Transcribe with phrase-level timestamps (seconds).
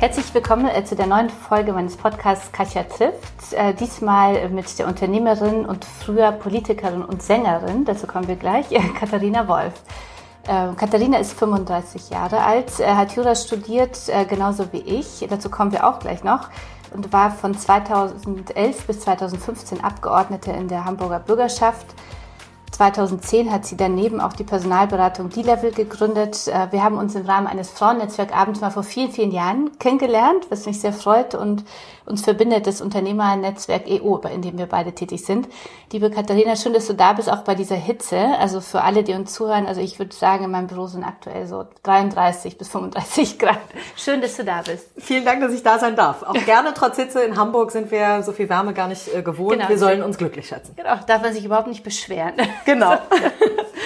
[0.00, 3.52] Herzlich willkommen äh, zu der neuen Folge meines Podcasts Katja trifft.
[3.52, 8.66] Äh, diesmal mit der Unternehmerin und früher Politikerin und Sängerin, dazu kommen wir gleich,
[9.00, 9.74] Katharina Wolf.
[10.46, 13.98] Äh, Katharina ist 35 Jahre alt, äh, hat Jura studiert,
[14.28, 15.26] genauso wie ich.
[15.28, 16.48] Dazu kommen wir auch gleich noch.
[16.94, 21.86] Und war von 2011 bis 2015 Abgeordnete in der Hamburger Bürgerschaft
[22.78, 26.46] 2010 hat sie daneben auch die Personalberatung D-Level gegründet.
[26.46, 30.64] Äh, wir haben uns im Rahmen eines Frauennetzwerkabends mal vor vielen, vielen Jahren kennengelernt, was
[30.64, 31.64] mich sehr freut und
[32.08, 35.48] uns verbindet das Unternehmernetzwerk EU, in dem wir beide tätig sind.
[35.92, 38.18] Liebe Katharina, schön, dass du da bist, auch bei dieser Hitze.
[38.38, 41.46] Also für alle, die uns zuhören, also ich würde sagen, in meinem Büro sind aktuell
[41.46, 43.58] so 33 bis 35 Grad.
[43.96, 44.88] Schön, dass du da bist.
[44.96, 46.22] Vielen Dank, dass ich da sein darf.
[46.22, 47.22] Auch gerne trotz Hitze.
[47.22, 49.52] In Hamburg sind wir so viel Wärme gar nicht äh, gewohnt.
[49.58, 50.74] Genau, wir sollen uns glücklich schätzen.
[50.76, 52.34] Genau, darf man sich überhaupt nicht beschweren.
[52.64, 52.92] Genau.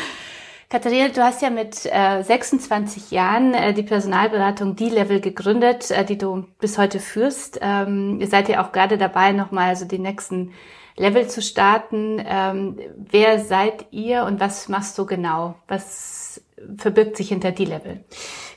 [0.72, 6.16] Katharina, du hast ja mit äh, 26 Jahren äh, die Personalberatung D-Level gegründet, äh, die
[6.16, 7.58] du bis heute führst.
[7.60, 10.52] Ähm, ihr seid ja auch gerade dabei, nochmal so die nächsten
[10.96, 12.24] Level zu starten.
[12.26, 15.56] Ähm, wer seid ihr und was machst du genau?
[15.68, 16.40] Was
[16.78, 18.02] verbirgt sich hinter D-Level?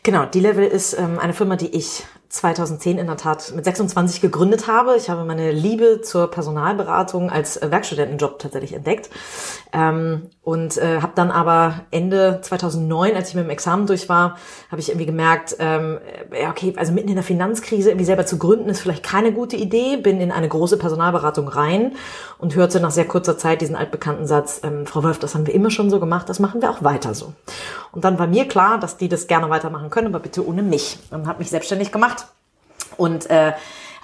[0.04, 2.06] Genau, D-Level ist ähm, eine Firma, die ich
[2.36, 4.96] 2010 in der Tat mit 26 gegründet habe.
[4.98, 9.10] Ich habe meine Liebe zur Personalberatung als Werkstudentenjob tatsächlich entdeckt
[9.74, 14.38] ähm, und äh, habe dann aber Ende 2009, als ich mit dem Examen durch war,
[14.70, 16.00] habe ich irgendwie gemerkt, ähm,
[16.40, 19.56] ja okay, also mitten in der Finanzkrise irgendwie selber zu gründen ist vielleicht keine gute
[19.56, 19.98] Idee.
[19.98, 21.94] Bin in eine große Personalberatung rein
[22.38, 25.54] und hörte nach sehr kurzer Zeit diesen altbekannten Satz: ähm, Frau Wolf, das haben wir
[25.54, 27.34] immer schon so gemacht, das machen wir auch weiter so.
[27.92, 31.00] Und dann war mir klar, dass die das gerne weitermachen können, aber bitte ohne mich.
[31.12, 32.25] Und habe mich selbstständig gemacht
[32.98, 33.54] und äh,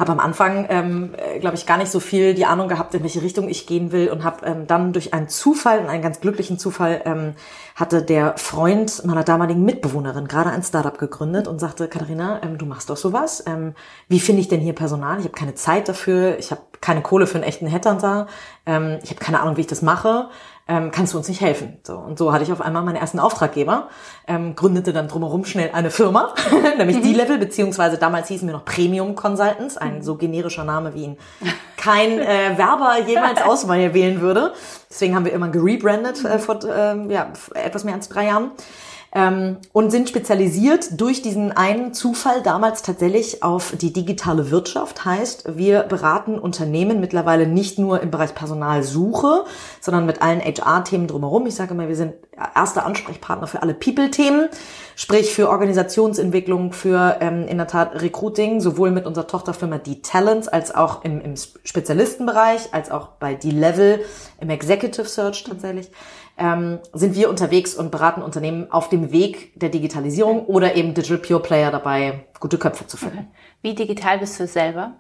[0.02, 3.04] habe am Anfang, ähm, äh, glaube ich, gar nicht so viel die Ahnung gehabt, in
[3.04, 6.58] welche Richtung ich gehen will und habe ähm, dann durch einen Zufall, einen ganz glücklichen
[6.58, 7.36] Zufall, ähm,
[7.76, 12.66] hatte der Freund meiner damaligen Mitbewohnerin gerade ein Startup gegründet und sagte, Katharina, ähm, du
[12.66, 13.44] machst doch sowas.
[13.46, 13.76] Ähm,
[14.08, 15.20] wie finde ich denn hier Personal?
[15.20, 18.26] Ich habe keine Zeit dafür, ich habe keine Kohle für einen echten Headhunter,
[18.66, 20.30] ähm, ich habe keine Ahnung, wie ich das mache
[20.72, 21.78] ähm, kannst du uns nicht helfen?
[21.84, 23.90] So, und so hatte ich auf einmal meinen ersten Auftraggeber,
[24.26, 26.34] ähm, gründete dann drumherum schnell eine Firma,
[26.78, 27.04] nämlich mhm.
[27.04, 30.02] D-Level, beziehungsweise damals hießen wir noch Premium Consultants, ein mhm.
[30.02, 31.18] so generischer Name, wie ihn
[31.76, 34.54] kein äh, Werber jemals auswählen würde.
[34.90, 38.52] Deswegen haben wir immer gerebrandet äh, vor äh, ja, etwas mehr als drei Jahren
[39.14, 45.04] ähm, und sind spezialisiert durch diesen einen Zufall damals tatsächlich auf die digitale Wirtschaft.
[45.04, 49.44] Heißt, wir beraten Unternehmen mittlerweile nicht nur im Bereich Personalsuche,
[49.82, 51.46] sondern mit allen HR-Themen drumherum.
[51.46, 52.14] Ich sage immer, wir sind
[52.56, 54.48] erster Ansprechpartner für alle People-Themen,
[54.96, 60.48] sprich für Organisationsentwicklung, für ähm, in der Tat Recruiting, sowohl mit unserer Tochterfirma Die Talents
[60.48, 64.00] als auch im, im Spezialistenbereich, als auch bei Die Level
[64.40, 65.92] im Executive Search tatsächlich
[66.42, 71.20] ähm, sind wir unterwegs und beraten Unternehmen auf dem Weg der Digitalisierung oder eben Digital
[71.20, 73.32] Pure Player dabei, gute Köpfe zu finden.
[73.62, 74.94] Wie digital bist du selber?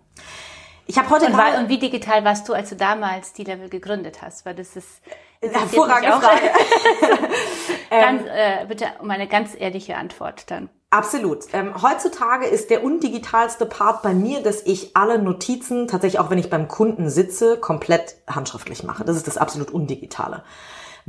[0.85, 3.69] Ich habe heute und, war, und wie digital warst du, als du damals die Level
[3.69, 4.45] gegründet hast?
[4.45, 5.01] Weil das ist
[5.41, 6.41] hervorragende Frage.
[7.89, 10.69] ganz, äh, bitte um eine ganz ehrliche Antwort dann.
[10.91, 11.45] Absolut.
[11.53, 16.37] Ähm, heutzutage ist der undigitalste Part bei mir, dass ich alle Notizen, tatsächlich auch wenn
[16.37, 19.05] ich beim Kunden sitze, komplett handschriftlich mache.
[19.05, 20.43] Das ist das absolut Undigitale.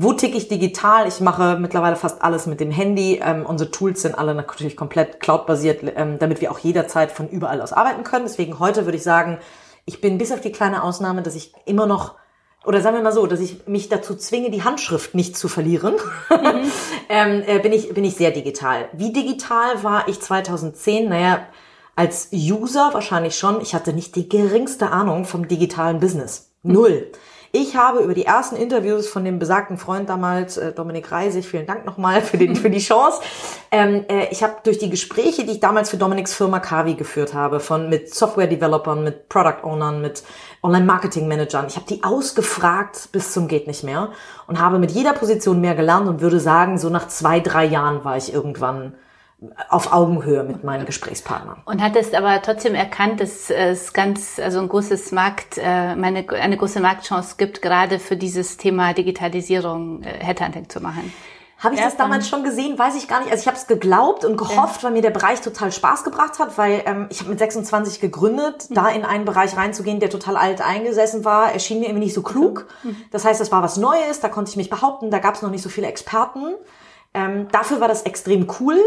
[0.02, 1.06] Wo ticke ich digital?
[1.06, 3.20] Ich mache mittlerweile fast alles mit dem Handy.
[3.22, 7.60] Ähm, unsere Tools sind alle natürlich komplett cloudbasiert, ähm, damit wir auch jederzeit von überall
[7.60, 8.24] aus arbeiten können.
[8.24, 9.38] Deswegen heute würde ich sagen,
[9.84, 12.16] ich bin bis auf die kleine Ausnahme, dass ich immer noch
[12.64, 15.94] oder sagen wir mal so, dass ich mich dazu zwinge, die Handschrift nicht zu verlieren,
[16.30, 16.72] mhm.
[17.08, 18.88] ähm, äh, bin ich bin ich sehr digital.
[18.92, 21.10] Wie digital war ich 2010?
[21.10, 21.46] Naja,
[21.94, 23.60] als User wahrscheinlich schon.
[23.60, 26.50] Ich hatte nicht die geringste Ahnung vom digitalen Business.
[26.64, 27.08] Null.
[27.12, 27.31] Mhm.
[27.54, 31.66] Ich habe über die ersten Interviews von dem besagten Freund damals, äh, Dominik Reisig, vielen
[31.66, 33.20] Dank nochmal für, den, für die Chance.
[33.70, 37.34] Ähm, äh, ich habe durch die Gespräche, die ich damals für Dominiks Firma Kavi geführt
[37.34, 40.22] habe, von mit Software-Developern, mit Product-Ownern, mit
[40.62, 44.12] Online-Marketing-Managern, ich habe die ausgefragt bis zum geht nicht mehr
[44.46, 48.02] und habe mit jeder Position mehr gelernt und würde sagen, so nach zwei, drei Jahren
[48.02, 48.94] war ich irgendwann
[49.68, 51.56] auf Augenhöhe mit meinen Gesprächspartnern.
[51.64, 56.56] Und hattest aber trotzdem erkannt, dass es ganz, also ein großes Markt, äh, eine, eine
[56.56, 61.12] große Marktchance gibt, gerade für dieses Thema Digitalisierung äh, Headhunting zu machen.
[61.58, 62.76] Habe ich Ja, das damals schon gesehen?
[62.76, 63.30] Weiß ich gar nicht.
[63.30, 66.58] Also ich habe es geglaubt und gehofft, weil mir der Bereich total Spaß gebracht hat,
[66.58, 68.74] weil ähm, ich habe mit 26 gegründet, Mhm.
[68.74, 72.22] da in einen Bereich reinzugehen, der total alt eingesessen war, erschien mir irgendwie nicht so
[72.22, 72.66] klug.
[72.82, 72.96] Mhm.
[73.12, 75.50] Das heißt, das war was Neues, da konnte ich mich behaupten, da gab es noch
[75.50, 76.54] nicht so viele Experten.
[77.14, 78.80] Ähm, dafür war das extrem cool.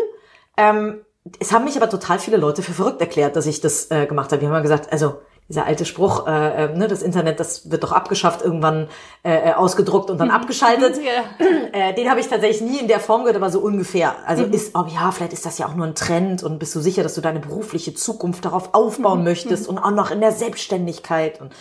[0.58, 1.02] Ähm,
[1.40, 4.32] es haben mich aber total viele Leute für verrückt erklärt, dass ich das äh, gemacht
[4.32, 4.40] habe.
[4.40, 7.84] Die haben immer gesagt, also dieser alte Spruch, äh, äh, ne, das Internet, das wird
[7.84, 8.88] doch abgeschafft, irgendwann
[9.24, 11.00] äh, äh, ausgedruckt und dann abgeschaltet.
[11.72, 14.16] Äh, den habe ich tatsächlich nie in der Form gehört, aber so ungefähr.
[14.26, 16.80] Also ist, oh ja, vielleicht ist das ja auch nur ein Trend und bist du
[16.80, 21.42] sicher, dass du deine berufliche Zukunft darauf aufbauen möchtest und auch noch in der Selbstständigkeit
[21.42, 21.52] und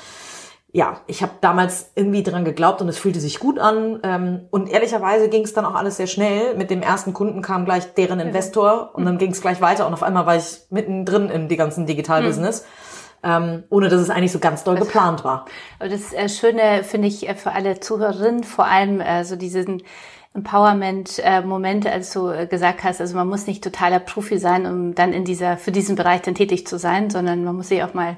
[0.74, 4.00] ja, ich habe damals irgendwie dran geglaubt und es fühlte sich gut an.
[4.02, 6.56] Ähm, und ehrlicherweise ging es dann auch alles sehr schnell.
[6.56, 9.92] Mit dem ersten Kunden kam gleich deren Investor und dann ging es gleich weiter und
[9.92, 12.66] auf einmal war ich mittendrin in die ganzen Digitalbusiness,
[13.22, 15.44] ähm, ohne dass es eigentlich so ganz doll geplant war.
[15.78, 19.84] Aber das äh, Schöne finde ich äh, für alle Zuhörerinnen, vor allem äh, so diesen
[20.34, 25.12] Empowerment-Momente, als du äh, gesagt hast, also man muss nicht totaler Profi sein, um dann
[25.12, 28.16] in dieser, für diesen Bereich dann tätig zu sein, sondern man muss sich auch mal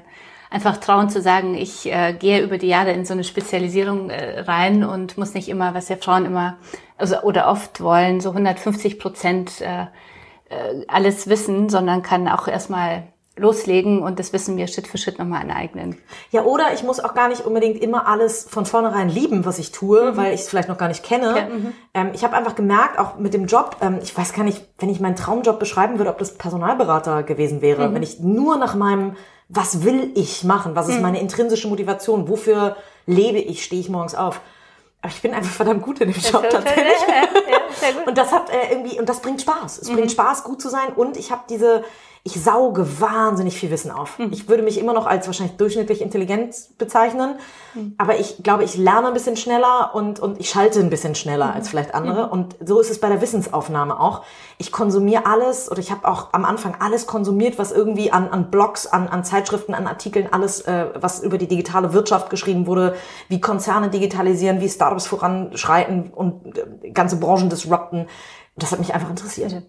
[0.49, 4.41] einfach trauen zu sagen, ich äh, gehe über die Jahre in so eine Spezialisierung äh,
[4.41, 6.57] rein und muss nicht immer, was ja Frauen immer,
[6.97, 9.83] also oder oft wollen, so 150 Prozent äh,
[10.49, 13.03] äh, alles wissen, sondern kann auch erstmal
[13.37, 15.97] loslegen und das Wissen mir Schritt für Schritt nochmal aneignen.
[16.31, 19.71] Ja, oder ich muss auch gar nicht unbedingt immer alles von vornherein lieben, was ich
[19.71, 21.37] tue, weil ich es vielleicht noch gar nicht kenne.
[21.37, 21.73] Ja, mhm.
[21.93, 24.89] ähm, ich habe einfach gemerkt, auch mit dem Job, ähm, ich weiß gar nicht, wenn
[24.89, 27.93] ich meinen Traumjob beschreiben würde, ob das Personalberater gewesen wäre.
[27.93, 29.15] Wenn ich nur nach meinem,
[29.49, 32.75] was will ich machen, was ist meine intrinsische Motivation, wofür
[33.05, 34.41] lebe ich, stehe ich morgens auf.
[35.01, 36.97] Aber ich bin einfach verdammt gut in dem Job tatsächlich.
[37.79, 38.07] Ja, gut.
[38.07, 39.79] Und das hat äh, irgendwie, und das bringt Spaß.
[39.79, 40.93] Es bringt Spaß, gut zu sein.
[40.95, 41.83] Und ich habe diese,
[42.27, 44.19] ich sauge wahnsinnig viel Wissen auf.
[44.31, 47.35] Ich würde mich immer noch als wahrscheinlich durchschnittlich intelligent bezeichnen.
[47.97, 51.53] Aber ich glaube, ich lerne ein bisschen schneller und, und ich schalte ein bisschen schneller
[51.53, 52.27] als vielleicht andere.
[52.29, 54.23] Und so ist es bei der Wissensaufnahme auch.
[54.57, 58.51] Ich konsumiere alles oder ich habe auch am Anfang alles konsumiert, was irgendwie an, an
[58.51, 62.95] Blogs, an, an Zeitschriften, an Artikeln, alles, äh, was über die digitale Wirtschaft geschrieben wurde,
[63.29, 68.07] wie Konzerne digitalisieren, wie Startups voranschreiten und äh, ganze Branchen disrupten.
[68.57, 69.63] Das hat mich einfach interessiert.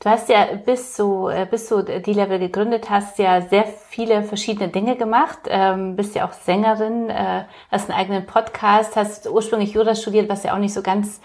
[0.00, 4.22] Du hast ja bis du, äh, bis du die Level gegründet hast, ja sehr viele
[4.22, 5.38] verschiedene Dinge gemacht.
[5.48, 10.42] Ähm, bist ja auch Sängerin, äh, hast einen eigenen Podcast, hast ursprünglich Jura studiert, was
[10.42, 11.20] ja auch nicht so ganz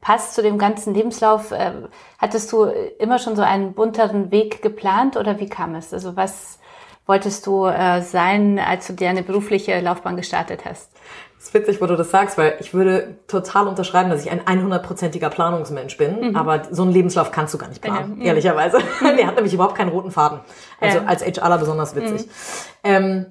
[0.00, 1.52] passt zu dem ganzen Lebenslauf.
[1.52, 1.72] Äh,
[2.18, 5.92] hattest du immer schon so einen bunteren Weg geplant oder wie kam es?
[5.92, 6.58] Also was
[7.06, 10.95] wolltest du äh, sein, als du deine berufliche Laufbahn gestartet hast?
[11.46, 14.40] Es ist witzig, wo du das sagst, weil ich würde total unterschreiben, dass ich ein
[14.40, 18.26] 100%iger Planungsmensch bin, aber so einen Lebenslauf kannst du gar nicht planen, Ja.
[18.26, 18.78] ehrlicherweise.
[19.16, 20.40] Der hat nämlich überhaupt keinen roten Faden.
[20.80, 21.04] Also Ja.
[21.04, 22.28] als HRler besonders witzig.
[22.82, 23.26] Ähm,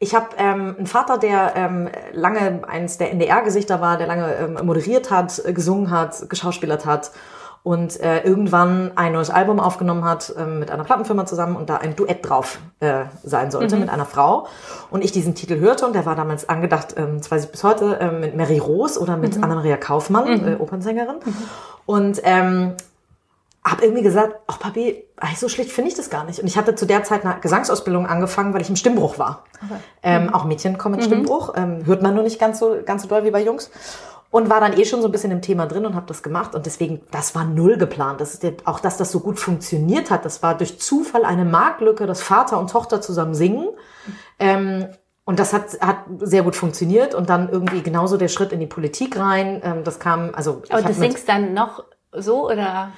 [0.00, 4.66] ich habe ähm, einen Vater, der ähm, lange eins der NDR-Gesichter war, der lange ähm,
[4.66, 7.12] moderiert hat, äh, gesungen hat, geschauspielert hat
[7.64, 11.76] und äh, irgendwann ein neues Album aufgenommen hat ähm, mit einer Plattenfirma zusammen und da
[11.76, 14.48] ein Duett drauf äh, sein sollte mit einer Frau.
[14.90, 17.62] Und ich diesen Titel hörte und der war damals angedacht, ähm, das weiß ich bis
[17.62, 21.16] heute, ähm, mit Mary Rose oder mit Anna-Maria Kaufmann, äh, Opernsängerin.
[21.86, 22.74] Und ähm,
[23.64, 25.04] habe irgendwie gesagt, ach Papi,
[25.36, 26.40] so schlecht finde ich das gar nicht.
[26.40, 29.44] Und ich hatte zu der Zeit eine Gesangsausbildung angefangen, weil ich im Stimmbruch war.
[30.02, 33.08] Ähm, Auch Mädchen kommen mit Stimmbruch, ähm, hört man nur nicht ganz so, ganz so
[33.08, 33.70] doll wie bei Jungs.
[34.32, 36.54] Und war dann eh schon so ein bisschen im Thema drin und habe das gemacht.
[36.54, 38.20] Und deswegen, das war null geplant.
[38.20, 42.06] Das ist auch, dass das so gut funktioniert hat, das war durch Zufall eine Marktlücke,
[42.06, 43.68] dass Vater und Tochter zusammen singen.
[44.38, 44.88] Ähm,
[45.24, 47.14] und das hat, hat sehr gut funktioniert.
[47.14, 49.60] Und dann irgendwie genauso der Schritt in die Politik rein.
[49.62, 52.90] Ähm, das kam, also hab du singst dann noch so oder?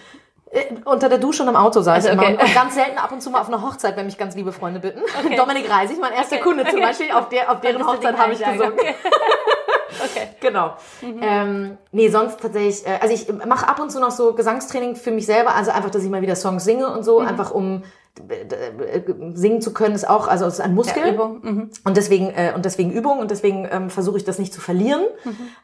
[0.55, 2.35] äh, unter der Dusche und im Auto saß Also, ich okay.
[2.35, 2.43] immer.
[2.45, 4.81] Und ganz selten ab und zu mal auf einer Hochzeit, wenn mich ganz liebe Freunde
[4.81, 5.03] bitten.
[5.37, 8.79] Dominik Reisig, mein erster Kunde zum Beispiel, auf, der, auf deren Hochzeit habe ich gesungen.
[10.05, 10.29] Okay.
[10.41, 10.75] Genau.
[11.03, 15.11] Ähm, nee, sonst tatsächlich, äh, also ich mache ab und zu noch so Gesangstraining für
[15.11, 17.83] mich selber, also einfach, dass ich mal wieder Songs singe und so, einfach um
[18.29, 19.03] äh, äh,
[19.35, 21.03] singen zu können, ist auch, also es ist ein Muskel.
[21.05, 21.41] Ja, Übung.
[21.43, 21.71] Mhm.
[21.85, 25.05] Und deswegen, äh, und deswegen Übung und deswegen ähm, versuche ich das nicht zu verlieren.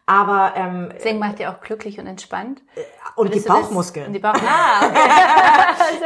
[0.06, 2.60] Aber ähm, Singen macht dir auch glücklich und entspannt.
[3.16, 4.08] und die du das- Bauchmuskeln.
[4.08, 4.98] Und die Bauch ah, okay.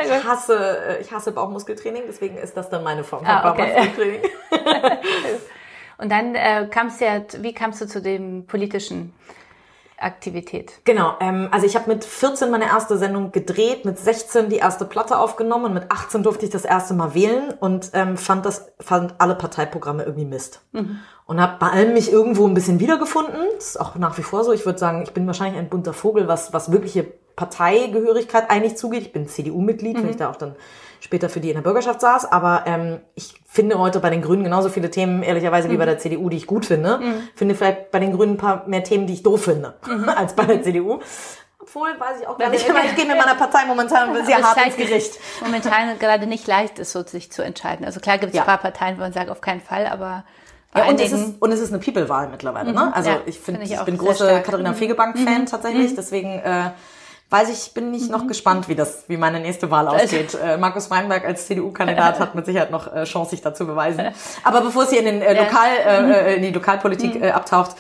[0.18, 3.72] Ich hasse, äh, ich hasse Bauchmuskeltraining, deswegen ist das dann meine Form von Ah, okay.
[3.74, 4.20] Bauchmuskeltraining.
[5.98, 9.12] Und dann äh, kamst du ja, wie kamst du zu dem politischen
[9.98, 10.72] Aktivität?
[10.84, 14.84] Genau, ähm, also ich habe mit 14 meine erste Sendung gedreht, mit 16 die erste
[14.84, 18.72] Platte aufgenommen und mit 18 durfte ich das erste Mal wählen und ähm, fand das
[18.80, 20.62] fand alle Parteiprogramme irgendwie Mist.
[21.26, 23.40] Und habe bei allem mich irgendwo ein bisschen wiedergefunden.
[23.54, 24.52] Das ist auch nach wie vor so.
[24.52, 27.04] Ich würde sagen, ich bin wahrscheinlich ein bunter Vogel, was was wirkliche
[27.36, 29.02] Parteigehörigkeit eigentlich zugeht.
[29.02, 30.54] Ich bin CDU-Mitglied, weil ich da auch dann
[31.04, 32.32] später für die in der Bürgerschaft saß.
[32.32, 35.98] Aber ähm, ich finde heute bei den Grünen genauso viele Themen, ehrlicherweise, wie bei der
[35.98, 37.00] CDU, die ich gut finde.
[37.36, 39.74] Finde vielleicht bei den Grünen ein paar mehr Themen, die ich doof finde,
[40.16, 41.00] als bei der CDU.
[41.60, 42.66] Obwohl, weiß ich auch gar nicht.
[42.66, 45.18] Ich gehe mit meiner Partei momentan sehr hart ins Gericht.
[45.42, 47.84] Momentan gerade nicht leicht ist, so sich zu entscheiden.
[47.86, 48.42] Also klar gibt es ja.
[48.42, 50.24] ein paar Parteien, wo man sagt, auf keinen Fall, aber
[50.76, 52.72] ja, und, es ist, und es ist eine People-Wahl mittlerweile.
[52.72, 52.86] Ne?
[52.86, 52.92] Mhm.
[52.92, 54.74] Also ja, ich finde, find ich, ich bin große Katharina mhm.
[54.74, 55.46] Fegebank-Fan mhm.
[55.46, 55.92] tatsächlich.
[55.92, 55.96] Mhm.
[55.96, 56.70] Deswegen äh,
[57.34, 58.28] weiß ich, bin ich noch mhm.
[58.28, 60.38] gespannt, wie das, wie meine nächste Wahl ausgeht.
[60.40, 64.14] Äh, Markus Weinberg als CDU-Kandidat hat mit Sicherheit noch äh, Chance, sich dazu beweisen.
[64.44, 67.72] Aber bevor es hier in den äh, Lokal, äh, äh, in die Lokalpolitik äh, abtaucht,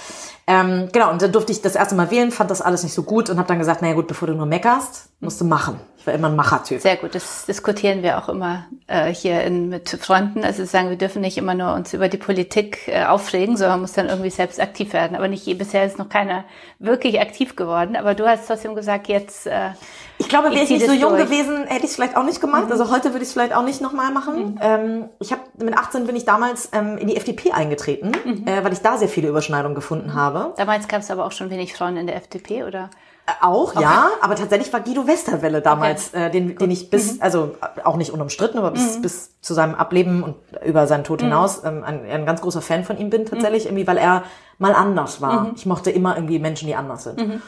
[0.46, 3.02] ähm, genau, und dann durfte ich das erste Mal wählen, fand das alles nicht so
[3.02, 5.80] gut und habe dann gesagt, naja gut, bevor du nur meckerst, musst du machen.
[5.96, 6.82] Ich war immer ein Machertyp.
[6.82, 10.44] Sehr gut, das diskutieren wir auch immer äh, hier in, mit Freunden.
[10.44, 13.94] Also sagen, wir dürfen nicht immer nur uns über die Politik äh, aufregen, sondern muss
[13.94, 15.16] dann irgendwie selbst aktiv werden.
[15.16, 16.44] Aber nicht bisher ist noch keiner
[16.78, 17.96] wirklich aktiv geworden.
[17.96, 19.70] Aber du hast trotzdem gesagt, jetzt äh,
[20.18, 21.24] ich glaube, wäre ich nicht so jung durch.
[21.24, 22.66] gewesen, hätte ich es vielleicht auch nicht gemacht.
[22.66, 22.72] Mhm.
[22.72, 24.54] Also heute würde ich es vielleicht auch nicht nochmal machen.
[24.54, 24.58] Mhm.
[24.60, 28.46] Ähm, ich habe mit 18 bin ich damals ähm, in die FDP eingetreten, mhm.
[28.46, 30.54] äh, weil ich da sehr viele Überschneidungen gefunden habe.
[30.56, 32.90] Damals gab es aber auch schon wenig Frauen in der FDP, oder?
[33.26, 33.82] Äh, auch, okay.
[33.82, 36.26] ja, aber tatsächlich war Guido Westerwelle damals, okay.
[36.26, 37.22] äh, den, den ich bis, mhm.
[37.22, 39.02] also auch nicht unumstritten, aber bis, mhm.
[39.02, 41.26] bis zu seinem Ableben und über seinen Tod mhm.
[41.26, 44.24] hinaus ähm, ein, ein ganz großer Fan von ihm bin tatsächlich, irgendwie, weil er
[44.58, 45.50] mal anders war.
[45.56, 47.42] Ich mochte immer irgendwie Menschen, die anders sind.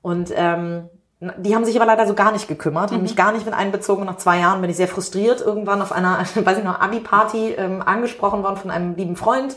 [0.00, 0.88] Und ähm,
[1.38, 3.02] die haben sich aber leider so gar nicht gekümmert, haben mhm.
[3.04, 4.04] mich gar nicht mit einbezogen.
[4.04, 7.82] Nach zwei Jahren bin ich sehr frustriert irgendwann auf einer, weiß ich noch, Abi-Party ähm,
[7.82, 9.56] angesprochen worden von einem lieben Freund,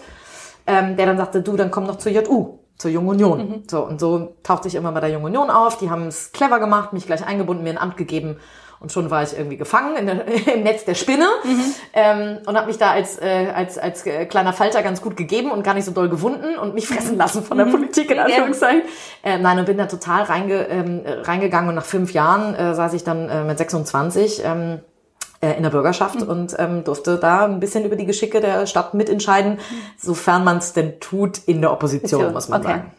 [0.67, 3.39] ähm, der dann sagte, du, dann komm doch zur JU, zur Jungen Union.
[3.39, 3.63] Mhm.
[3.69, 5.77] So, und so tauchte ich immer bei der Jungen Union auf.
[5.77, 8.37] Die haben es clever gemacht, mich gleich eingebunden, mir ein Amt gegeben
[8.79, 11.73] und schon war ich irgendwie gefangen in der, im Netz der Spinne mhm.
[11.93, 15.51] ähm, und habe mich da als, äh, als, als äh, kleiner Falter ganz gut gegeben
[15.51, 17.71] und gar nicht so doll gewunden und mich fressen lassen von der mhm.
[17.71, 18.83] Politik in Anführungszeichen.
[19.23, 22.93] Ähm, nein, und bin da total reinge, ähm, reingegangen und nach fünf Jahren äh, saß
[22.93, 24.79] ich dann äh, mit 26 ähm,
[25.41, 26.27] äh, in der Bürgerschaft mhm.
[26.27, 29.59] und ähm, durfte da ein bisschen über die Geschicke der Stadt mitentscheiden, mhm.
[29.97, 32.71] sofern man es denn tut in der Opposition, muss man okay.
[32.71, 32.91] sagen.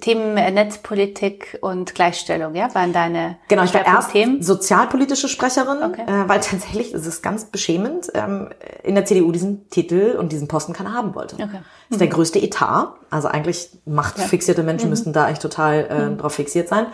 [0.00, 4.42] Themen Netzpolitik und Gleichstellung, ja, waren deine Genau, ich war erst Themen?
[4.42, 6.02] sozialpolitische Sprecherin, okay.
[6.02, 8.48] äh, weil tatsächlich ist es ganz beschämend, ähm,
[8.82, 11.36] in der CDU diesen Titel und diesen Posten keiner haben wollte.
[11.36, 11.46] Okay.
[11.52, 11.98] Das ist mhm.
[11.98, 14.90] der größte Etat, also eigentlich machtfixierte Menschen mhm.
[14.90, 16.18] müssten da eigentlich total äh, mhm.
[16.18, 16.86] drauf fixiert sein.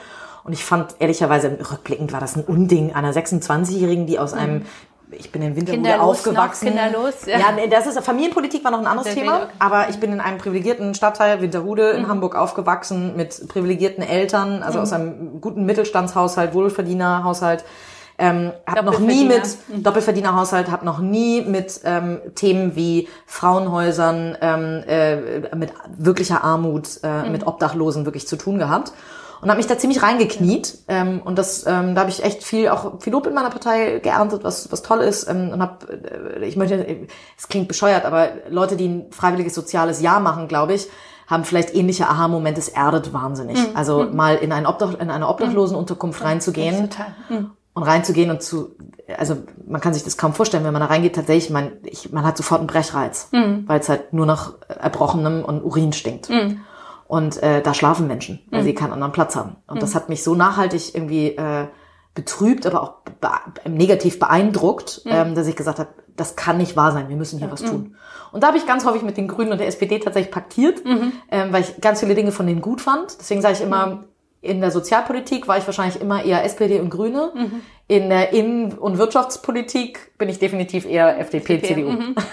[0.45, 4.67] Und ich fand ehrlicherweise, rückblickend war das ein Unding einer 26-Jährigen, die aus einem mhm
[5.19, 6.67] ich bin in Winterhude kinderlos aufgewachsen.
[6.67, 7.39] Noch, kinderlos, ja.
[7.39, 10.95] ja, das ist Familienpolitik war noch ein anderes Thema, aber ich bin in einem privilegierten
[10.95, 12.09] Stadtteil Winterhude in mhm.
[12.09, 14.83] Hamburg aufgewachsen mit privilegierten Eltern, also mhm.
[14.83, 17.65] aus einem guten Mittelstandshaushalt, Wohlverdienerhaushalt.
[18.19, 19.83] Ähm, habe noch nie mit mhm.
[19.83, 27.23] Doppelverdienerhaushalt, habe noch nie mit ähm, Themen wie Frauenhäusern, ähm, äh, mit wirklicher Armut, äh,
[27.23, 27.33] mhm.
[27.33, 28.93] mit Obdachlosen wirklich zu tun gehabt
[29.43, 30.79] und habe mich da ziemlich reingekniet.
[30.87, 33.99] Ähm, und das, ähm, da habe ich echt viel, auch viel Lob in meiner Partei
[33.99, 35.29] geerntet, was, was toll ist.
[35.29, 40.01] Ähm, und habe, äh, ich möchte, es klingt bescheuert, aber Leute, die ein freiwilliges soziales
[40.01, 40.89] Jahr machen, glaube ich,
[41.27, 43.59] haben vielleicht ähnliche Aha-Momente, es erdet wahnsinnig.
[43.59, 43.75] Mhm.
[43.77, 44.15] Also mhm.
[44.15, 46.27] mal in, ein Obdach, in eine Obdachlosenunterkunft mhm.
[46.27, 46.89] reinzugehen.
[47.29, 47.51] Mhm.
[47.75, 48.77] Und reinzugehen und zu,
[49.17, 52.23] also man kann sich das kaum vorstellen, wenn man da reingeht, tatsächlich, man, ich, man
[52.23, 53.65] hat sofort einen Brechreiz, mhm.
[53.67, 56.29] weil es halt nur nach Erbrochenem und Urin stinkt.
[57.13, 58.65] Und äh, da schlafen Menschen, weil mhm.
[58.65, 59.57] sie keinen anderen Platz haben.
[59.67, 59.81] Und mhm.
[59.81, 61.67] das hat mich so nachhaltig irgendwie äh,
[62.15, 65.11] betrübt, aber auch be negativ beeindruckt, mhm.
[65.13, 67.81] ähm, dass ich gesagt habe, das kann nicht wahr sein, wir müssen hier was tun.
[67.81, 67.97] Mhm.
[68.33, 71.13] Und da habe ich ganz häufig mit den Grünen und der SPD tatsächlich paktiert, mhm.
[71.31, 73.21] ähm, weil ich ganz viele Dinge von denen gut fand.
[73.21, 74.05] Deswegen sage ich immer, mhm.
[74.41, 77.31] in der Sozialpolitik war ich wahrscheinlich immer eher SPD und Grüne.
[77.35, 77.61] Mhm.
[77.89, 81.75] In der Innen- und Wirtschaftspolitik bin ich definitiv eher FDP, FDP.
[81.75, 81.91] CDU.
[81.91, 82.15] Mhm.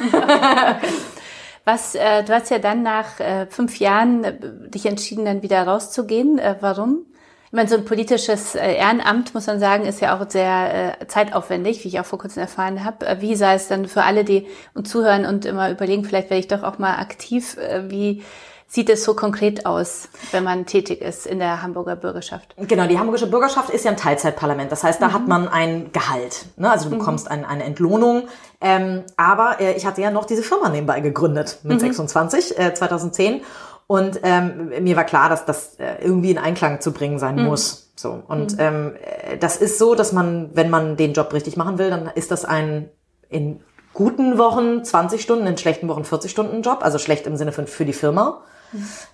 [1.66, 4.34] Was, äh, du hast ja dann nach äh, fünf Jahren äh,
[4.70, 6.40] dich entschieden, dann wieder rauszugehen.
[6.40, 7.06] Äh, warum?
[7.48, 11.08] Ich meine, so ein politisches äh, Ehrenamt, muss man sagen, ist ja auch sehr äh,
[11.08, 13.08] zeitaufwendig, wie ich auch vor kurzem erfahren habe.
[13.08, 16.42] Äh, wie sei es dann für alle, die uns zuhören und immer überlegen, vielleicht werde
[16.42, 18.24] ich doch auch mal aktiv, äh, wie
[18.70, 22.56] sieht es so konkret aus, wenn man tätig ist in der Hamburger Bürgerschaft?
[22.56, 24.72] Genau, die Hamburgische Bürgerschaft ist ja ein Teilzeitparlament.
[24.72, 25.14] Das heißt, da mhm.
[25.14, 26.46] hat man ein Gehalt.
[26.56, 26.70] Ne?
[26.70, 27.00] Also du mhm.
[27.00, 28.28] bekommst ein, eine Entlohnung.
[28.62, 31.80] Ähm, aber äh, ich hatte ja noch diese Firma nebenbei gegründet mit mhm.
[31.80, 33.42] 26, äh, 2010.
[33.88, 37.46] Und ähm, mir war klar, dass das äh, irgendwie in Einklang zu bringen sein mhm.
[37.46, 37.92] muss.
[37.96, 38.60] So und mhm.
[38.60, 42.06] ähm, äh, das ist so, dass man, wenn man den Job richtig machen will, dann
[42.14, 42.92] ist das ein
[43.30, 43.62] in
[43.94, 47.66] guten Wochen 20 Stunden, in schlechten Wochen 40 Stunden Job, also schlecht im Sinne von
[47.66, 48.44] für die Firma.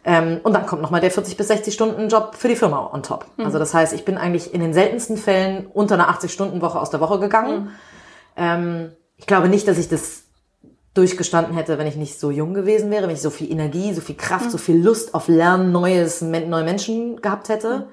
[0.03, 3.03] Ähm, und dann kommt nochmal der 40 bis 60 Stunden Job für die Firma on
[3.03, 3.25] top.
[3.37, 3.45] Mhm.
[3.45, 6.79] Also das heißt, ich bin eigentlich in den seltensten Fällen unter einer 80 Stunden Woche
[6.79, 7.63] aus der Woche gegangen.
[7.63, 7.69] Mhm.
[8.37, 10.23] Ähm, ich glaube nicht, dass ich das
[10.93, 14.01] durchgestanden hätte, wenn ich nicht so jung gewesen wäre, wenn ich so viel Energie, so
[14.01, 14.49] viel Kraft, mhm.
[14.51, 17.87] so viel Lust auf Lernen, Neues, neue Menschen gehabt hätte.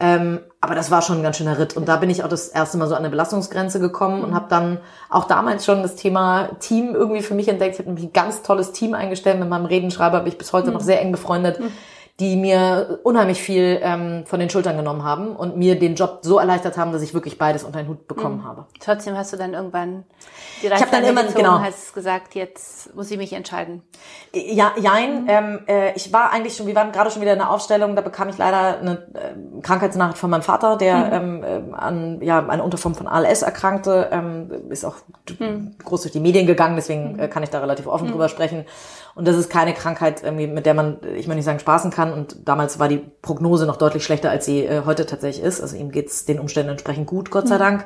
[0.00, 1.76] Ähm, aber das war schon ein ganz schöner Ritt.
[1.76, 4.34] Und da bin ich auch das erste Mal so an eine Belastungsgrenze gekommen und mhm.
[4.34, 4.78] habe dann
[5.10, 7.74] auch damals schon das Thema Team irgendwie für mich entdeckt.
[7.74, 9.38] Ich habe nämlich ein ganz tolles Team eingestellt.
[9.38, 10.74] Mit meinem Redenschreiber bin ich bis heute mhm.
[10.74, 11.60] noch sehr eng befreundet.
[11.60, 11.72] Mhm.
[12.20, 16.38] Die mir unheimlich viel ähm, von den Schultern genommen haben und mir den Job so
[16.38, 18.44] erleichtert haben, dass ich wirklich beides unter den Hut bekommen mhm.
[18.44, 18.66] habe.
[18.80, 20.02] Trotzdem hast du dann irgendwann
[20.60, 23.82] die Reißleine ich dann immer gezogen, genau hast gesagt, jetzt muss ich mich entscheiden.
[24.34, 25.22] Ja, jein.
[25.22, 25.28] Mhm.
[25.28, 28.02] Ähm, äh, ich war eigentlich schon, wir waren gerade schon wieder in der Aufstellung, da
[28.02, 31.44] bekam ich leider eine äh, Krankheitsnachricht von meinem Vater, der mhm.
[31.44, 34.96] ähm, äh, an ja eine Unterform von ALS erkrankte, ähm, ist auch
[35.38, 35.76] mhm.
[35.84, 37.20] groß durch die Medien gegangen, deswegen mhm.
[37.20, 38.12] äh, kann ich da relativ offen mhm.
[38.12, 38.64] drüber sprechen.
[39.18, 42.12] Und das ist keine Krankheit, mit der man, ich möchte nicht sagen, spaßen kann.
[42.12, 45.60] Und damals war die Prognose noch deutlich schlechter, als sie äh, heute tatsächlich ist.
[45.60, 47.58] Also ihm geht's den Umständen entsprechend gut, Gott sei mhm.
[47.58, 47.84] Dank.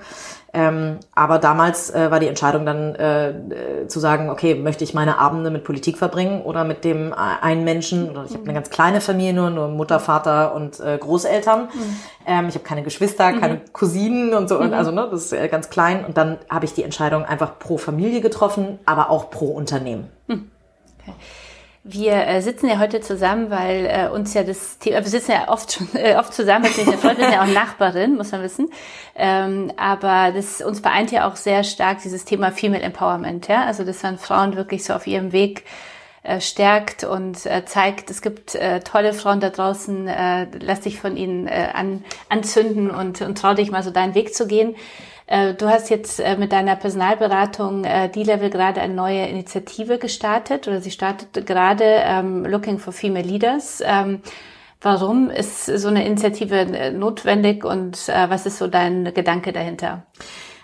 [0.52, 4.92] Ähm, aber damals äh, war die Entscheidung dann äh, äh, zu sagen, okay, möchte ich
[4.92, 8.52] meine Abende mit Politik verbringen oder mit dem äh, einen Menschen, oder ich habe eine
[8.52, 11.62] ganz kleine Familie nur, nur Mutter, Vater und äh, Großeltern.
[11.62, 11.96] Mhm.
[12.26, 13.72] Ähm, ich habe keine Geschwister, keine mhm.
[13.72, 14.74] Cousinen und so, mhm.
[14.74, 16.04] also ne, das ist äh, ganz klein.
[16.04, 20.10] Und dann habe ich die Entscheidung einfach pro Familie getroffen, aber auch pro Unternehmen.
[20.26, 20.51] Mhm.
[21.84, 25.48] Wir äh, sitzen ja heute zusammen, weil äh, uns ja das Thema, wir sitzen ja
[25.48, 28.70] oft schon äh, oft zusammen, mit den Freunden sind ja auch Nachbarin, muss man wissen.
[29.16, 33.82] Ähm, aber das uns vereint ja auch sehr stark dieses Thema Female Empowerment, ja, also
[33.82, 35.64] dass man Frauen wirklich so auf ihrem Weg
[36.22, 41.00] äh, stärkt und äh, zeigt, es gibt äh, tolle Frauen da draußen, äh, lass dich
[41.00, 44.76] von ihnen äh, an, anzünden und, und trau dich mal so deinen Weg zu gehen.
[45.26, 50.68] Äh, du hast jetzt äh, mit deiner Personalberatung äh, D-Level gerade eine neue Initiative gestartet
[50.68, 53.82] oder sie startet gerade ähm, Looking for Female Leaders.
[53.84, 54.20] Ähm,
[54.80, 60.02] warum ist so eine Initiative notwendig und was ist so dein Gedanke dahinter?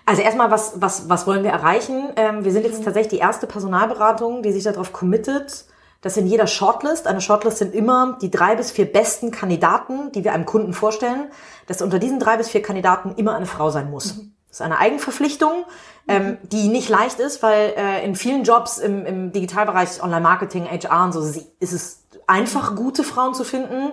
[0.06, 2.08] Also erstmal, was, was, was wollen wir erreichen?
[2.16, 5.66] Ähm, wir sind jetzt tatsächlich die erste Personalberatung, die sich darauf committet,
[6.00, 10.24] dass in jeder Shortlist, eine Shortlist sind immer die drei bis vier besten Kandidaten, die
[10.24, 11.28] wir einem Kunden vorstellen,
[11.66, 14.16] dass unter diesen drei bis vier Kandidaten immer eine Frau sein muss.
[14.16, 14.32] Mhm.
[14.48, 15.64] Das ist eine Eigenverpflichtung,
[16.08, 21.04] ähm, die nicht leicht ist, weil äh, in vielen Jobs im, im Digitalbereich, Online-Marketing, HR
[21.04, 23.92] und so, ist es einfach, gute Frauen zu finden.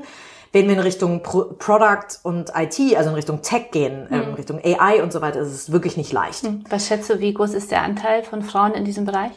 [0.53, 4.61] Wenn wir in Richtung Pro Product und IT, also in Richtung Tech gehen, ähm, Richtung
[4.63, 6.45] AI und so weiter, ist es wirklich nicht leicht.
[6.69, 9.33] Was schätzt du, wie groß ist der Anteil von Frauen in diesem Bereich?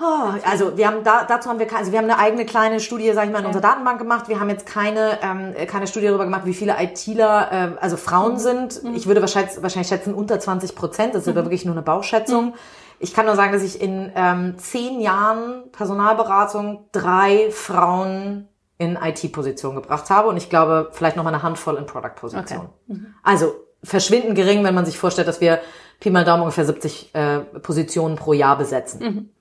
[0.00, 3.12] Oh, also wir haben da, dazu haben wir also wir haben eine eigene kleine Studie,
[3.12, 3.48] sag ich mal, in ja.
[3.48, 4.28] unserer Datenbank gemacht.
[4.28, 8.32] Wir haben jetzt keine ähm, keine Studie darüber gemacht, wie viele ITler, äh, also Frauen
[8.32, 8.38] mhm.
[8.38, 8.82] sind.
[8.82, 8.94] Mhm.
[8.94, 11.14] Ich würde wahrscheinlich wahrscheinlich schätzen unter 20 Prozent.
[11.14, 11.38] Das ist mhm.
[11.38, 12.46] aber wirklich nur eine Bauchschätzung.
[12.46, 12.54] Mhm.
[12.98, 19.76] Ich kann nur sagen, dass ich in ähm, zehn Jahren Personalberatung drei Frauen in IT-Position
[19.76, 22.58] gebracht habe und ich glaube vielleicht noch mal eine Handvoll in Product-Position.
[22.58, 22.68] Okay.
[22.88, 23.14] Mhm.
[23.22, 23.54] Also
[23.84, 25.60] verschwinden gering, wenn man sich vorstellt, dass wir
[26.00, 29.33] Pi mal Daumen ungefähr 70 äh, Positionen pro Jahr besetzen.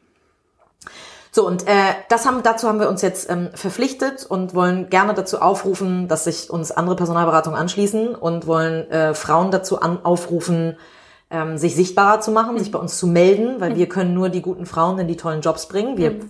[1.36, 5.16] So, und äh, das haben, dazu haben wir uns jetzt ähm, verpflichtet und wollen gerne
[5.16, 10.78] dazu aufrufen, dass sich uns andere Personalberatungen anschließen und wollen äh, Frauen dazu an, aufrufen,
[11.32, 12.60] ähm, sich sichtbarer zu machen, mhm.
[12.60, 13.78] sich bei uns zu melden, weil mhm.
[13.78, 15.98] wir können nur die guten Frauen in die tollen Jobs bringen.
[15.98, 16.30] Wir mhm.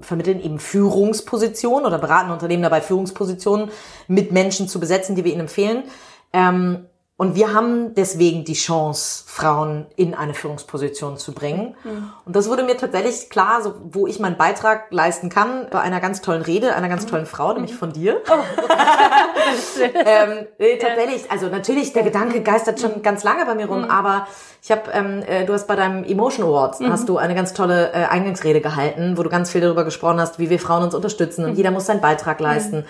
[0.00, 3.70] vermitteln eben Führungspositionen oder beraten Unternehmen dabei, Führungspositionen
[4.08, 5.84] mit Menschen zu besetzen, die wir ihnen empfehlen.
[6.32, 6.86] Ähm,
[7.18, 11.74] und wir haben deswegen die Chance, Frauen in eine Führungsposition zu bringen.
[11.82, 12.10] Mhm.
[12.26, 16.00] Und das wurde mir tatsächlich klar, so, wo ich meinen Beitrag leisten kann, bei einer
[16.00, 18.20] ganz tollen Rede, einer ganz tollen Frau, nämlich von dir.
[18.30, 18.34] Oh.
[19.80, 23.90] ähm, äh, tatsächlich, also natürlich, der Gedanke geistert schon ganz lange bei mir rum, mhm.
[23.90, 24.26] aber
[24.62, 26.92] ich habe, ähm, äh, du hast bei deinem Emotion Award, mhm.
[26.92, 30.38] hast du eine ganz tolle äh, Eingangsrede gehalten, wo du ganz viel darüber gesprochen hast,
[30.38, 31.56] wie wir Frauen uns unterstützen und mhm.
[31.56, 32.84] jeder muss seinen Beitrag leisten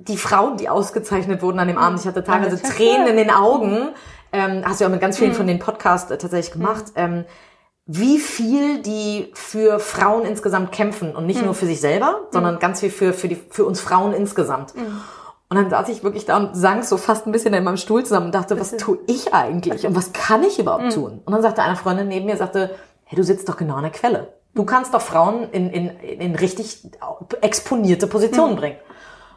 [0.00, 3.30] die Frauen, die ausgezeichnet wurden an dem Abend, ich hatte teilweise ja, Tränen in den
[3.30, 3.90] Augen,
[4.32, 5.36] ähm, hast du ja auch mit ganz vielen mhm.
[5.36, 7.02] von den Podcasts äh, tatsächlich gemacht, mhm.
[7.02, 7.24] ähm,
[7.86, 11.46] wie viel die für Frauen insgesamt kämpfen und nicht mhm.
[11.46, 14.74] nur für sich selber, sondern ganz viel für, für, die, für uns Frauen insgesamt.
[14.74, 15.00] Mhm.
[15.50, 18.02] Und dann saß ich wirklich da und sang so fast ein bisschen in meinem Stuhl
[18.02, 21.20] zusammen und dachte, was tue ich eigentlich und was kann ich überhaupt tun?
[21.24, 23.92] Und dann sagte eine Freundin neben mir, sagte, hey, du sitzt doch genau an der
[23.92, 24.32] Quelle.
[24.54, 26.88] Du kannst doch Frauen in, in, in richtig
[27.42, 28.76] exponierte Positionen bringen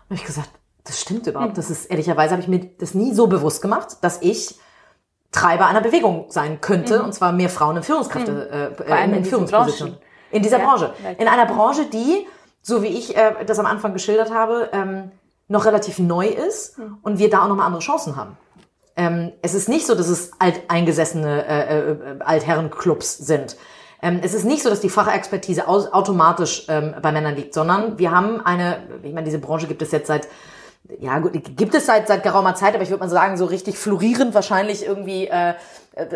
[0.07, 0.49] habe ich gesagt,
[0.83, 1.57] das stimmt überhaupt.
[1.57, 4.59] Das ist ehrlicherweise habe ich mir das nie so bewusst gemacht, dass ich
[5.31, 7.05] Treiber einer Bewegung sein könnte, mhm.
[7.05, 8.83] und zwar mehr Frauen in Führungskräfte, mhm.
[8.85, 9.97] äh, in, in Führungspositionen.
[10.31, 10.93] In dieser ja, Branche.
[11.17, 12.27] In einer Branche, die,
[12.61, 15.11] so wie ich äh, das am Anfang geschildert habe, ähm,
[15.47, 16.97] noch relativ neu ist mhm.
[17.01, 18.37] und wir da auch nochmal andere Chancen haben.
[18.95, 23.57] Ähm, es ist nicht so, dass es alteingesessene äh, äh, Altherrenclubs sind.
[24.01, 27.97] Ähm, es ist nicht so, dass die Fachexpertise aus, automatisch ähm, bei Männern liegt, sondern
[27.97, 30.27] wir haben eine, ich meine, diese Branche gibt es jetzt seit
[30.99, 33.77] ja gut, gibt es seit seit geraumer Zeit, aber ich würde mal sagen, so richtig
[33.77, 35.55] florierend wahrscheinlich irgendwie äh,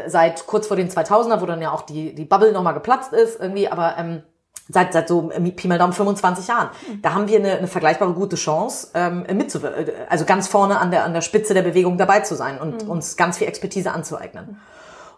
[0.08, 3.39] seit kurz vor den 2000er, wo dann ja auch die die Bubble nochmal geplatzt ist
[3.39, 4.24] irgendwie, aber ähm,
[4.70, 6.70] seit seit so ähm, Pi mal Daumen 25 Jahren.
[7.02, 11.04] Da haben wir eine, eine vergleichbare gute Chance ähm, mitzuwirken, also ganz vorne an der
[11.04, 12.91] an der Spitze der Bewegung dabei zu sein und mhm.
[12.91, 14.60] uns ganz viel Expertise anzueignen.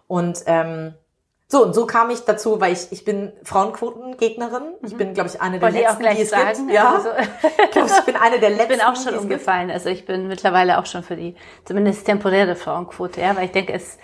[0.08, 0.96] Und ähm,
[1.54, 4.64] So, und so kam ich dazu, weil ich, ich bin Frauenquotengegnerin.
[4.88, 6.58] Ich bin, glaube ich, eine der Wollte ich auch letzten, gleich die es sagen.
[6.58, 6.72] gibt.
[6.72, 7.10] Ja, Also,
[7.64, 8.72] ich glaube, ich bin eine der letzten.
[8.72, 9.70] ich bin auch schon umgefallen.
[9.70, 13.72] Also ich bin mittlerweile auch schon für die zumindest temporäre Frauenquote, ja, weil ich denke,
[13.74, 14.00] es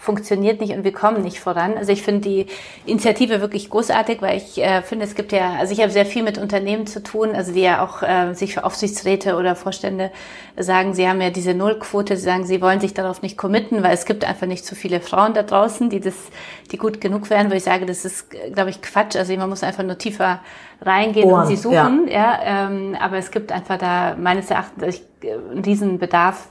[0.00, 1.76] funktioniert nicht und wir kommen nicht voran.
[1.76, 2.46] Also ich finde die
[2.86, 6.22] Initiative wirklich großartig, weil ich äh, finde, es gibt ja, also ich habe sehr viel
[6.22, 10.12] mit Unternehmen zu tun, also die ja auch äh, sich für Aufsichtsräte oder Vorstände
[10.56, 13.92] sagen, sie haben ja diese Nullquote, sie sagen, sie wollen sich darauf nicht committen, weil
[13.92, 16.14] es gibt einfach nicht so viele Frauen da draußen, die das,
[16.70, 19.16] die gut genug wären, wo ich sage, das ist, glaube ich, Quatsch.
[19.16, 20.38] Also man muss einfach nur tiefer
[20.80, 25.02] reingehen Bohren, und sie suchen, ja, ähm, aber es gibt einfach da meines Erachtens ich,
[25.28, 26.48] äh, einen riesen Bedarf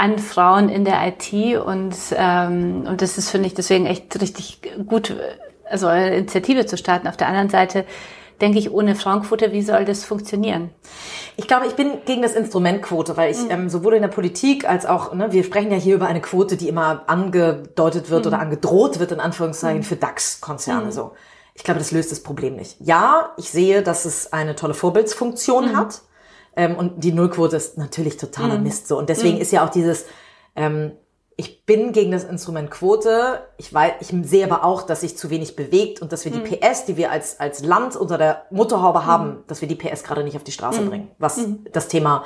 [0.00, 4.60] an Frauen in der IT und, ähm, und das ist, finde ich, deswegen echt richtig
[4.86, 5.14] gut,
[5.68, 7.06] also eine Initiative zu starten.
[7.06, 7.84] Auf der anderen Seite
[8.40, 10.70] denke ich, ohne Frauenquote, wie soll das funktionieren?
[11.36, 14.66] Ich glaube, ich bin gegen das Instrument Quote, weil ich ähm, sowohl in der Politik
[14.66, 18.38] als auch, ne, wir sprechen ja hier über eine Quote, die immer angedeutet wird oder
[18.38, 21.12] angedroht wird, in Anführungszeichen, für DAX-Konzerne so.
[21.54, 22.76] Ich glaube, das löst das Problem nicht.
[22.80, 26.00] Ja, ich sehe, dass es eine tolle Vorbildsfunktion hat.
[26.56, 28.98] Ähm, und die Nullquote ist natürlich totaler Mist so.
[28.98, 30.06] Und deswegen ist ja auch dieses,
[30.56, 30.92] ähm,
[31.36, 33.40] ich bin gegen das Instrument Quote.
[33.56, 36.40] Ich weiß, ich sehe aber auch, dass sich zu wenig bewegt und dass wir die
[36.40, 40.22] PS, die wir als, als Land unter der Motorhaube haben, dass wir die PS gerade
[40.24, 41.10] nicht auf die Straße bringen.
[41.18, 41.38] Was
[41.72, 42.24] das Thema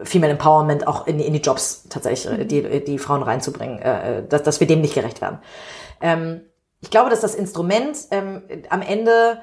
[0.00, 4.26] Female Empowerment auch in, die- in die Jobs tatsächlich, äh, die, die Frauen reinzubringen, äh,
[4.28, 5.38] dass, dass wir dem nicht gerecht werden.
[6.00, 6.40] Ähm,
[6.80, 9.38] ich glaube, dass das Instrument ähm, am Ende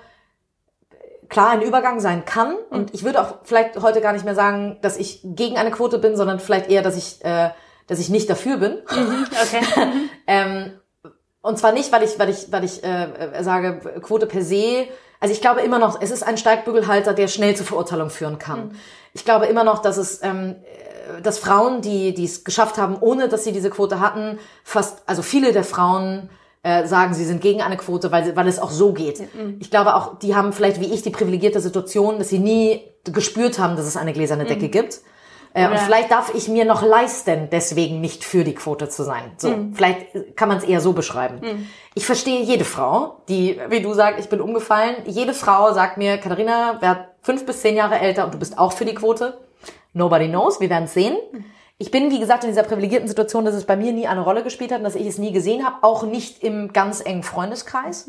[1.30, 2.56] klar ein Übergang sein kann.
[2.70, 6.00] Und ich würde auch vielleicht heute gar nicht mehr sagen, dass ich gegen eine Quote
[6.00, 7.50] bin, sondern vielleicht eher, dass ich, äh,
[7.88, 8.78] dass ich nicht dafür bin.
[8.90, 9.64] Okay.
[10.28, 10.72] Ähm,
[11.44, 14.88] und zwar nicht, weil ich, weil ich, weil ich äh, sage, Quote per se.
[15.20, 18.76] Also ich glaube immer noch, es ist ein Steigbügelhalter, der schnell zur Verurteilung führen kann.
[19.14, 22.98] Ich glaube immer noch, dass es, ähm, äh, dass Frauen, die die es geschafft haben,
[23.00, 26.32] ohne dass sie diese Quote hatten, fast, also viele der Frauen
[26.66, 29.22] äh, sagen, sie sind gegen eine Quote, weil, weil es auch so geht.
[29.60, 33.60] Ich glaube auch, die haben vielleicht wie ich die privilegierte Situation, dass sie nie gespürt
[33.60, 35.02] haben, dass es eine gläserne Decke gibt.
[35.54, 39.34] Äh, und vielleicht darf ich mir noch leisten, deswegen nicht für die Quote zu sein.
[39.38, 41.68] So, vielleicht kann man es eher so beschreiben.
[41.94, 44.96] Ich verstehe jede Frau, die, wie du sagst, ich bin umgefallen.
[45.06, 48.74] Jede Frau sagt mir, Katharina, wer fünf bis zehn Jahre älter und du bist auch
[48.74, 49.38] für die Quote.
[49.94, 51.16] Nobody knows, wir werden sehen.
[51.78, 54.44] Ich bin, wie gesagt, in dieser privilegierten Situation, dass es bei mir nie eine Rolle
[54.44, 58.08] gespielt hat und dass ich es nie gesehen habe, auch nicht im ganz engen Freundeskreis.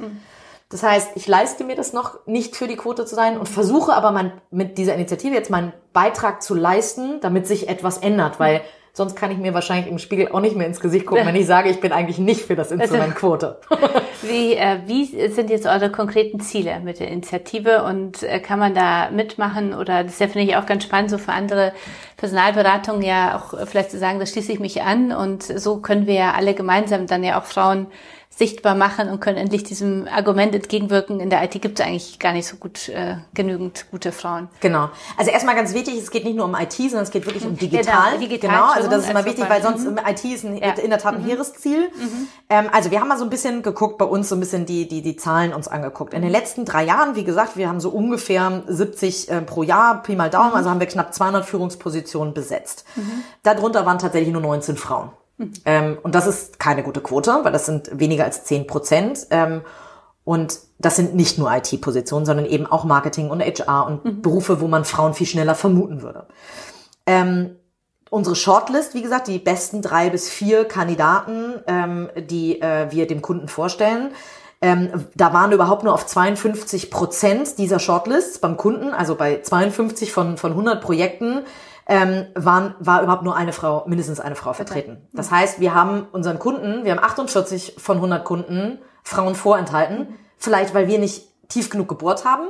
[0.68, 3.92] Das heißt, ich leiste mir das noch nicht für die Quote zu sein und versuche
[3.92, 8.62] aber mein, mit dieser Initiative jetzt meinen Beitrag zu leisten, damit sich etwas ändert, weil
[8.96, 11.44] sonst kann ich mir wahrscheinlich im Spiegel auch nicht mehr ins Gesicht gucken, wenn ich
[11.44, 13.59] sage, ich bin eigentlich nicht für das Instrument Quote.
[14.22, 18.74] Wie, äh, wie sind jetzt eure konkreten Ziele mit der Initiative und äh, kann man
[18.74, 21.74] da mitmachen oder das ist ja, finde ich auch ganz spannend, so für andere
[22.16, 26.06] Personalberatungen ja auch äh, vielleicht zu sagen, da schließe ich mich an und so können
[26.06, 27.88] wir ja alle gemeinsam dann ja auch Frauen
[28.37, 32.35] sichtbar machen und können endlich diesem Argument entgegenwirken, in der IT gibt es eigentlich gar
[32.35, 34.49] nicht so gut äh, genügend gute Frauen.
[34.61, 34.90] Genau.
[35.16, 37.57] Also erstmal ganz wichtig, es geht nicht nur um IT, sondern es geht wirklich um
[37.57, 38.11] digital.
[38.11, 40.59] Genau, digital, genau also das ist immer Entschuldigung, wichtig, weil sonst im IT ist ein,
[40.59, 40.72] Ja.
[40.75, 41.88] in der Tat ein hehres Ziel.
[42.51, 44.87] Ähm, also wir haben mal so ein bisschen geguckt, bei uns so ein bisschen die,
[44.87, 46.12] die, die Zahlen uns angeguckt.
[46.12, 50.03] In den letzten drei Jahren, wie gesagt, wir haben so ungefähr 70 äh, pro Jahr,
[50.03, 52.85] Pi mal Daumen, also haben wir knapp 200 Führungspositionen besetzt.
[53.42, 55.11] Darunter waren tatsächlich nur 19 Frauen.
[55.64, 59.27] Ähm, und das ist keine gute Quote, weil das sind weniger als 10 Prozent.
[59.31, 59.62] Ähm,
[60.25, 64.66] und das sind nicht nur IT-Positionen, sondern eben auch Marketing und HR und Berufe, wo
[64.66, 66.27] man Frauen viel schneller vermuten würde.
[67.07, 67.57] Ähm,
[68.11, 73.22] unsere Shortlist, wie gesagt, die besten drei bis vier Kandidaten, ähm, die äh, wir dem
[73.22, 74.11] Kunden vorstellen,
[74.62, 80.12] ähm, da waren überhaupt nur auf 52 Prozent dieser Shortlists beim Kunden, also bei 52
[80.12, 81.42] von, von 100 Projekten,
[81.87, 85.07] ähm, waren, war überhaupt nur eine Frau, mindestens eine Frau vertreten.
[85.12, 90.75] Das heißt, wir haben unseren Kunden, wir haben 48 von 100 Kunden Frauen vorenthalten, vielleicht
[90.75, 92.49] weil wir nicht tief genug gebohrt haben,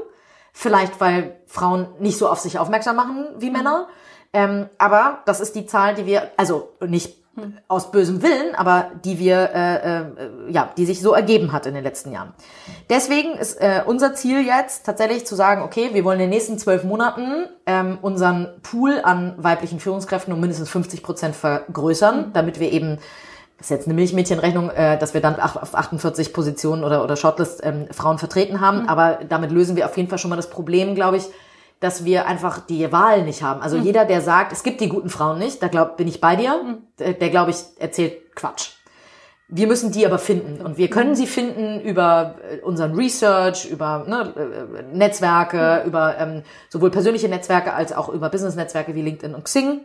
[0.53, 3.89] vielleicht weil Frauen nicht so auf sich aufmerksam machen wie Männer.
[4.33, 7.26] Ähm, aber das ist die Zahl, die wir, also nicht
[7.69, 10.05] aus bösem Willen, aber die wir, äh, äh,
[10.49, 12.33] ja, die sich so ergeben hat in den letzten Jahren.
[12.89, 16.59] Deswegen ist äh, unser Ziel jetzt tatsächlich zu sagen, okay, wir wollen in den nächsten
[16.59, 22.73] zwölf Monaten ähm, unseren Pool an weiblichen Führungskräften um mindestens 50 Prozent vergrößern, damit wir
[22.73, 22.99] eben
[23.59, 27.65] das ist jetzt eine Milchmädchenrechnung, äh, dass wir dann auf 48 Positionen oder, oder Shortlist
[27.65, 28.87] ähm, Frauen vertreten haben.
[28.87, 31.25] Aber damit lösen wir auf jeden Fall schon mal das Problem, glaube ich,
[31.81, 33.61] dass wir einfach die Wahl nicht haben.
[33.61, 36.37] Also jeder, der sagt, es gibt die guten Frauen nicht, da glaub, bin ich bei
[36.37, 38.71] dir, der, der glaube ich, erzählt Quatsch.
[39.49, 40.65] Wir müssen die aber finden.
[40.65, 46.43] Und wir können sie finden über äh, unseren Research, über ne, äh, Netzwerke, über ähm,
[46.69, 49.83] sowohl persönliche Netzwerke als auch über Business-Netzwerke wie LinkedIn und Xing.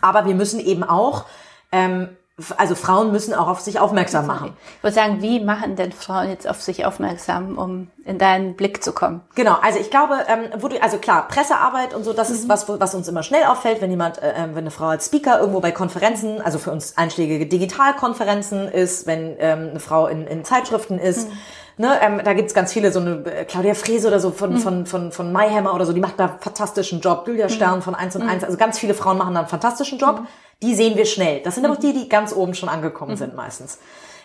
[0.00, 1.24] Aber wir müssen eben auch
[1.72, 2.10] ähm,
[2.56, 4.56] also Frauen müssen auch auf sich aufmerksam machen.
[4.78, 8.82] Ich würde sagen, wie machen denn Frauen jetzt auf sich aufmerksam, um in deinen Blick
[8.82, 9.20] zu kommen?
[9.34, 12.34] Genau, also ich glaube, ähm, wo du, also klar, Pressearbeit und so, das mhm.
[12.36, 15.06] ist was, was uns immer schnell auffällt, wenn jemand, äh, ähm, wenn eine Frau als
[15.06, 20.26] Speaker irgendwo bei Konferenzen, also für uns einschlägige Digitalkonferenzen ist, wenn ähm, eine Frau in,
[20.26, 21.28] in Zeitschriften ist.
[21.28, 21.38] Mhm.
[21.78, 24.58] Ne, ähm, da gibt's ganz viele, so eine äh, Claudia Frese oder so von, mhm.
[24.58, 27.24] von, von, von Mayhammer oder so, die macht da einen fantastischen Job.
[27.26, 27.82] Julia Stern mhm.
[27.82, 28.42] von 1 und 1.
[28.42, 28.44] Mhm.
[28.44, 30.22] Also ganz viele Frauen machen da einen fantastischen Job.
[30.62, 30.66] Mhm.
[30.66, 31.40] Die sehen wir schnell.
[31.42, 33.78] Das sind aber auch die, die ganz oben schon angekommen sind meistens.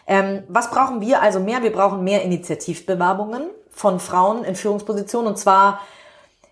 [0.06, 1.64] Ähm, was brauchen wir also mehr?
[1.64, 5.28] Wir brauchen mehr Initiativbewerbungen von Frauen in Führungspositionen.
[5.28, 5.82] Und zwar,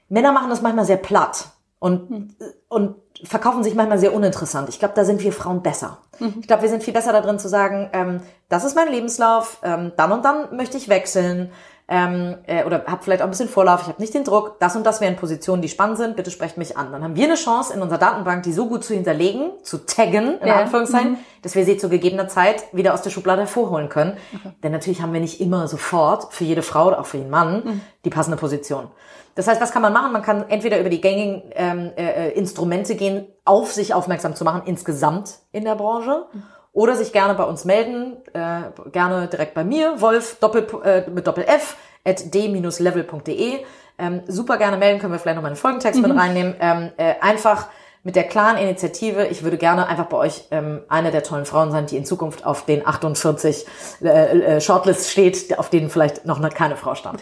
[0.10, 1.48] Männer machen das manchmal sehr platt
[1.80, 2.36] und,
[2.68, 4.70] und verkaufen sich manchmal sehr uninteressant.
[4.70, 6.00] Ich glaube, da sind wir Frauen besser.
[6.20, 6.36] Mhm.
[6.42, 9.94] Ich glaube, wir sind viel besser darin zu sagen, ähm, das ist mein Lebenslauf, ähm,
[9.96, 11.52] dann und dann möchte ich wechseln
[11.88, 14.76] ähm, äh, oder habe vielleicht auch ein bisschen Vorlauf, ich habe nicht den Druck, das
[14.76, 16.92] und das wären Positionen, die spannend sind, bitte sprecht mich an.
[16.92, 20.40] Dann haben wir eine Chance, in unserer Datenbank die so gut zu hinterlegen, zu taggen,
[20.40, 20.56] in ja.
[20.56, 21.18] Anführungszeichen, mhm.
[21.44, 24.18] dass wir sie zu gegebener Zeit wieder aus der Schublade hervorholen können.
[24.34, 24.54] Okay.
[24.64, 27.64] Denn natürlich haben wir nicht immer sofort für jede Frau oder auch für jeden Mann
[27.64, 27.82] mhm.
[28.04, 28.88] die passende Position.
[29.36, 30.12] Das heißt, was kann man machen?
[30.14, 34.44] Man kann entweder über die gängigen ähm, äh, äh Instrumente gehen, auf sich aufmerksam zu
[34.44, 36.26] machen, insgesamt in der Branche.
[36.34, 36.44] Mhm
[36.76, 41.26] oder sich gerne bei uns melden, äh, gerne direkt bei mir, Wolf Doppel, äh, mit
[41.26, 43.60] Doppel F at d-level.de.
[43.98, 46.10] Ähm, super gerne melden, können wir vielleicht noch mal einen Folgentext mhm.
[46.10, 46.56] mit reinnehmen.
[46.60, 47.68] Ähm, äh, einfach
[48.04, 51.72] mit der klaren Initiative, ich würde gerne einfach bei euch ähm, eine der tollen Frauen
[51.72, 53.66] sein, die in Zukunft auf den 48
[54.04, 57.22] äh, äh, Shortlist steht, auf denen vielleicht noch keine Frau stand.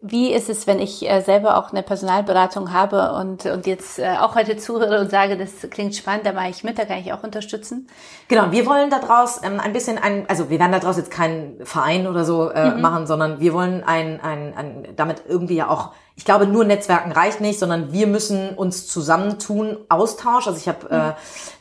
[0.00, 4.16] Wie ist es, wenn ich äh, selber auch eine Personalberatung habe und, und jetzt äh,
[4.20, 7.12] auch heute zuhöre und sage, das klingt spannend, da mache ich mit, da kann ich
[7.12, 7.88] auch unterstützen?
[8.28, 12.06] Genau, wir wollen daraus ähm, ein bisschen ein, also wir werden daraus jetzt keinen Verein
[12.06, 12.80] oder so äh, mhm.
[12.80, 17.10] machen, sondern wir wollen ein, ein, ein, damit irgendwie ja auch ich glaube, nur Netzwerken
[17.10, 20.46] reicht nicht, sondern wir müssen uns zusammentun, Austausch.
[20.46, 21.16] Also ich habe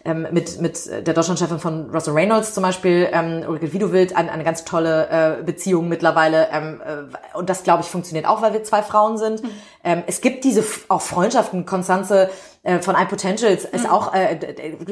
[0.05, 4.31] äh, ähm, mit, mit der Deutschlandchefin von Russell Reynolds zum Beispiel, ähm, Ulrike Wiedewild, eine,
[4.31, 6.49] eine ganz tolle äh, Beziehung mittlerweile.
[6.51, 9.41] Ähm, äh, und das, glaube ich, funktioniert auch, weil wir zwei Frauen sind.
[9.41, 9.49] Mhm.
[9.83, 11.65] Ähm, es gibt diese auch Freundschaften.
[11.65, 12.29] Konstanze
[12.63, 13.89] äh, von iPotentials ist mhm.
[13.89, 14.37] auch äh,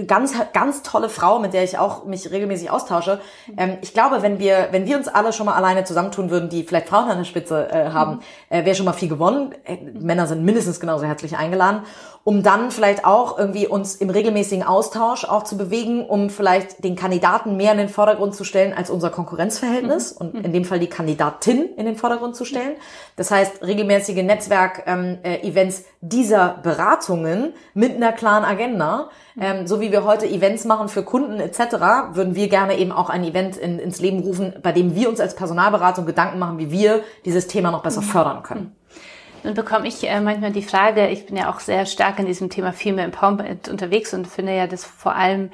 [0.08, 3.22] ganz ganz tolle Frau, mit der ich auch mich regelmäßig austausche.
[3.58, 6.64] Ähm, ich glaube, wenn wir wenn wir uns alle schon mal alleine zusammentun würden, die
[6.64, 8.22] vielleicht Frauen an der Spitze äh, haben, mhm.
[8.50, 9.54] äh, wäre schon mal viel gewonnen.
[9.66, 11.84] Äh, Männer sind mindestens genauso herzlich eingeladen
[12.30, 16.96] um dann vielleicht auch irgendwie uns im regelmäßigen Austausch auch zu bewegen, um vielleicht den
[16.96, 20.28] Kandidaten mehr in den Vordergrund zu stellen als unser Konkurrenzverhältnis mhm.
[20.28, 22.74] und in dem Fall die Kandidatin in den Vordergrund zu stellen.
[23.16, 29.10] Das heißt, regelmäßige Netzwerk-Events ähm, äh, dieser Beratungen mit einer klaren Agenda,
[29.42, 33.10] ähm, so wie wir heute Events machen für Kunden etc., würden wir gerne eben auch
[33.10, 36.70] ein Event in, ins Leben rufen, bei dem wir uns als Personalberatung Gedanken machen, wie
[36.70, 38.06] wir dieses Thema noch besser mhm.
[38.06, 38.76] fördern können.
[39.44, 42.50] Dann bekomme ich äh, manchmal die Frage, ich bin ja auch sehr stark in diesem
[42.50, 45.52] Thema Female Empowerment unterwegs und finde ja, dass vor allem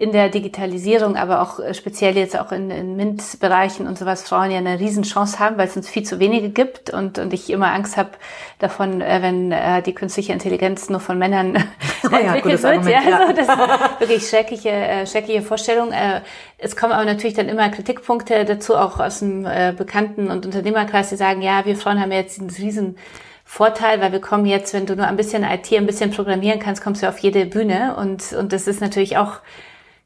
[0.00, 4.50] in der Digitalisierung, aber auch äh, speziell jetzt auch in, in MINT-Bereichen und sowas Frauen
[4.50, 7.70] ja eine Riesenchance haben, weil es uns viel zu wenige gibt und, und ich immer
[7.74, 8.12] Angst habe
[8.60, 11.52] davon, äh, wenn äh, die künstliche Intelligenz nur von Männern
[12.10, 12.86] ja, entwickelt wird.
[12.86, 13.18] ja, ja.
[13.18, 15.92] Also das ist wirklich schreckliche, äh, schreckliche Vorstellung.
[15.92, 16.22] Äh,
[16.56, 21.10] es kommen aber natürlich dann immer Kritikpunkte dazu, auch aus dem äh, Bekannten- und Unternehmerkreis,
[21.10, 22.96] die sagen, ja, wir Frauen haben ja jetzt diesen riesen
[23.44, 26.82] Vorteil, weil wir kommen jetzt, wenn du nur ein bisschen IT, ein bisschen programmieren kannst,
[26.82, 29.40] kommst du auf jede Bühne und, und das ist natürlich auch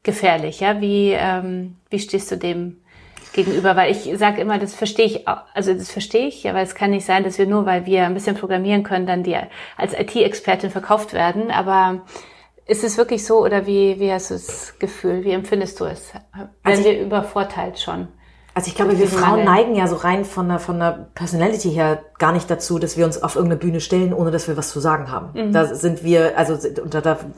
[0.05, 0.61] gefährlich.
[0.61, 2.77] Ja, wie ähm, wie stehst du dem
[3.33, 3.75] gegenüber?
[3.75, 7.05] Weil ich sage immer, das verstehe ich, also das verstehe ich, aber es kann nicht
[7.05, 9.35] sein, dass wir nur, weil wir ein bisschen programmieren können, dann die
[9.75, 11.51] als IT-Expertin verkauft werden.
[11.51, 12.03] Aber
[12.65, 15.25] ist es wirklich so oder wie wie hast du das Gefühl?
[15.25, 16.13] Wie empfindest du es?
[16.13, 18.07] Werden also wir übervorteilt schon?
[18.57, 21.99] Also ich glaube, wir Frauen neigen ja so rein von der, von der Personality her
[22.17, 24.79] gar nicht dazu, dass wir uns auf irgendeine Bühne stellen, ohne dass wir was zu
[24.79, 25.31] sagen haben.
[25.33, 25.51] Mhm.
[25.51, 27.33] Da sind wir, also und da, da sage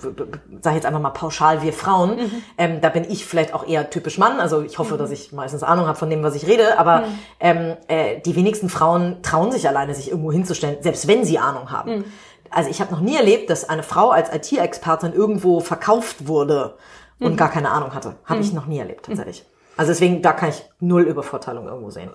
[0.68, 2.32] ich jetzt einfach mal pauschal, wir Frauen, mhm.
[2.60, 4.40] ähm, da bin ich vielleicht auch eher typisch Mann.
[4.40, 5.00] Also ich hoffe, mhm.
[5.00, 7.06] dass ich meistens Ahnung habe von dem, was ich rede, aber mhm.
[7.40, 11.72] ähm, äh, die wenigsten Frauen trauen sich alleine, sich irgendwo hinzustellen, selbst wenn sie Ahnung
[11.72, 11.96] haben.
[11.96, 12.06] Mhm.
[12.52, 16.76] Also ich habe noch nie erlebt, dass eine Frau als IT-Expertin irgendwo verkauft wurde
[17.20, 17.38] und mhm.
[17.38, 18.18] gar keine Ahnung hatte.
[18.26, 19.44] Habe ich noch nie erlebt, tatsächlich.
[19.78, 22.10] Also deswegen, da kann ich null Übervorteilung irgendwo sehen.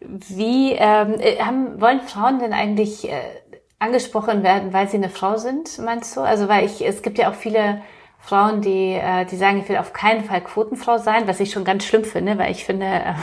[0.00, 3.22] Wie ähm, äh, haben, wollen Frauen denn eigentlich äh,
[3.78, 6.20] angesprochen werden, weil sie eine Frau sind, meinst du?
[6.20, 7.82] Also weil ich, es gibt ja auch viele
[8.18, 11.64] Frauen, die, äh, die sagen, ich will auf keinen Fall Quotenfrau sein, was ich schon
[11.64, 13.14] ganz schlimm finde, weil ich finde, äh,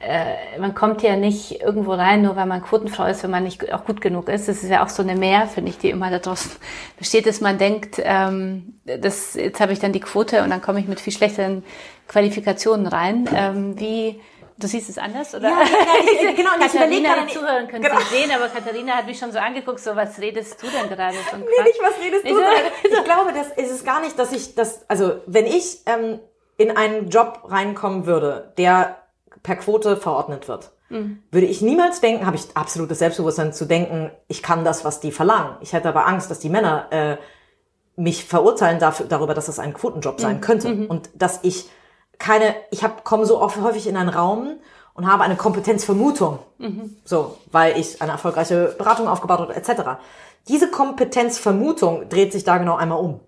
[0.00, 3.72] äh, man kommt ja nicht irgendwo rein, nur weil man Quotenfrau ist, wenn man nicht
[3.72, 4.46] auch gut genug ist.
[4.46, 6.52] Das ist ja auch so eine Mehr, finde ich, die immer da draußen
[6.98, 10.80] besteht, dass man denkt, ähm, das, jetzt habe ich dann die Quote und dann komme
[10.80, 11.64] ich mit viel schlechteren
[12.08, 13.28] Qualifikationen rein.
[13.34, 14.20] Ähm, wie
[14.58, 15.50] Du siehst es anders, oder?
[15.50, 15.58] Ja,
[16.02, 16.54] ich, genau.
[16.54, 18.00] Und Katharina, die Zuhörer können genau.
[18.10, 21.16] sehen, aber Katharina hat mich schon so angeguckt, so, was redest du denn gerade?
[21.36, 22.30] nee, nicht, was redest du?
[22.90, 26.20] Ich glaube, das ist es gar nicht, dass ich das, also, wenn ich ähm,
[26.56, 28.96] in einen Job reinkommen würde, der
[29.42, 34.42] per Quote verordnet wird, würde ich niemals denken, habe ich absolutes Selbstbewusstsein zu denken, ich
[34.42, 35.56] kann das, was die verlangen.
[35.60, 37.16] Ich hätte aber Angst, dass die Männer äh,
[37.96, 41.68] mich verurteilen dafür, darüber, dass es ein Quotenjob sein könnte und dass ich
[42.18, 44.56] keine, ich habe komme so oft, häufig in einen Raum
[44.94, 46.38] und habe eine Kompetenzvermutung,
[47.04, 50.00] so, weil ich eine erfolgreiche Beratung aufgebaut habe, etc.
[50.48, 53.20] Diese Kompetenzvermutung dreht sich da genau einmal um.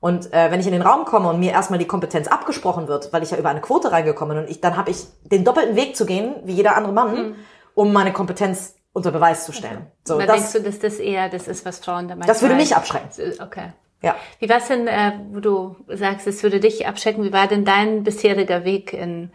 [0.00, 3.12] Und äh, wenn ich in den Raum komme und mir erstmal die Kompetenz abgesprochen wird,
[3.12, 5.76] weil ich ja über eine Quote reingekommen bin und ich, dann habe ich den doppelten
[5.76, 7.36] Weg zu gehen, wie jeder andere Mann,
[7.74, 9.86] um meine Kompetenz unter Beweis zu stellen.
[10.04, 12.56] So, Da das, denkst du, dass das eher das ist, was Frauen da das würde
[12.56, 13.08] mich abschrecken.
[13.40, 13.72] Okay.
[14.02, 14.16] Ja.
[14.40, 17.64] Wie war es denn, äh, wo du sagst, es würde dich abschrecken, wie war denn
[17.64, 19.30] dein bisheriger Weg in,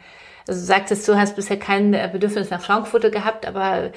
[0.46, 3.92] also du sagtest, du hast bisher kein äh, Bedürfnis nach Frauenquote gehabt, aber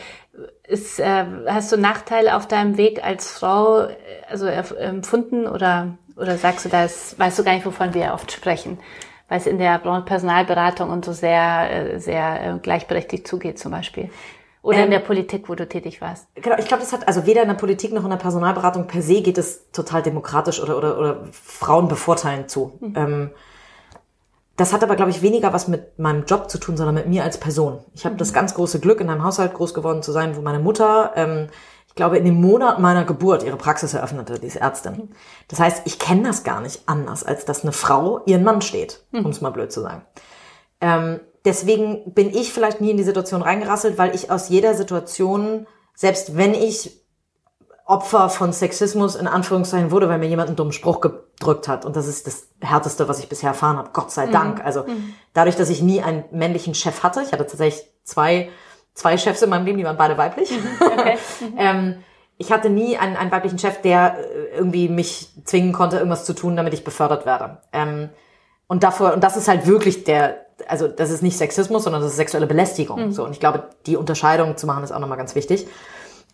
[0.66, 3.96] ist, äh, hast du Nachteile auf deinem Weg als Frau äh,
[4.28, 8.78] also empfunden oder, oder sagst du das, weißt du gar nicht, wovon wir oft sprechen?
[9.28, 14.10] Weil es in der Personalberatung und so sehr, äh, sehr gleichberechtigt zugeht zum Beispiel.
[14.62, 16.26] Oder in Ähm, der Politik, wo du tätig warst.
[16.34, 19.00] Genau, ich glaube, das hat, also weder in der Politik noch in der Personalberatung per
[19.00, 22.78] se geht es total demokratisch oder, oder, oder Frauen bevorteilen zu.
[22.94, 23.30] Ähm,
[24.56, 27.24] das hat aber, glaube ich, weniger was mit meinem Job zu tun, sondern mit mir
[27.24, 27.78] als Person.
[27.94, 30.58] Ich habe das ganz große Glück, in einem Haushalt groß geworden zu sein, wo meine
[30.58, 31.48] Mutter, ähm,
[31.88, 35.10] ich glaube, in dem Monat meiner Geburt ihre Praxis eröffnete, die ist Ärztin.
[35.48, 39.02] Das heißt, ich kenne das gar nicht anders, als dass eine Frau ihren Mann steht,
[39.12, 40.02] um es mal blöd zu sagen.
[40.82, 45.66] Ähm, deswegen bin ich vielleicht nie in die Situation reingerasselt, weil ich aus jeder Situation,
[45.94, 47.00] selbst wenn ich
[47.90, 51.84] Opfer von Sexismus in Anführungszeichen wurde, weil mir jemand einen dummen Spruch gedrückt hat.
[51.84, 53.90] Und das ist das Härteste, was ich bisher erfahren habe.
[53.92, 54.64] Gott sei Dank.
[54.64, 54.84] Also
[55.32, 58.48] dadurch, dass ich nie einen männlichen Chef hatte, ich hatte tatsächlich zwei,
[58.94, 60.52] zwei Chefs in meinem Leben, die waren beide weiblich.
[61.58, 62.04] ähm,
[62.38, 66.32] ich hatte nie einen, einen weiblichen Chef, der äh, irgendwie mich zwingen konnte, irgendwas zu
[66.32, 67.58] tun, damit ich befördert werde.
[67.72, 68.10] Ähm,
[68.70, 72.12] und davor, und das ist halt wirklich der, also das ist nicht Sexismus, sondern das
[72.12, 73.10] ist sexuelle Belästigung.
[73.10, 75.66] So, und ich glaube, die Unterscheidung zu machen ist auch nochmal ganz wichtig.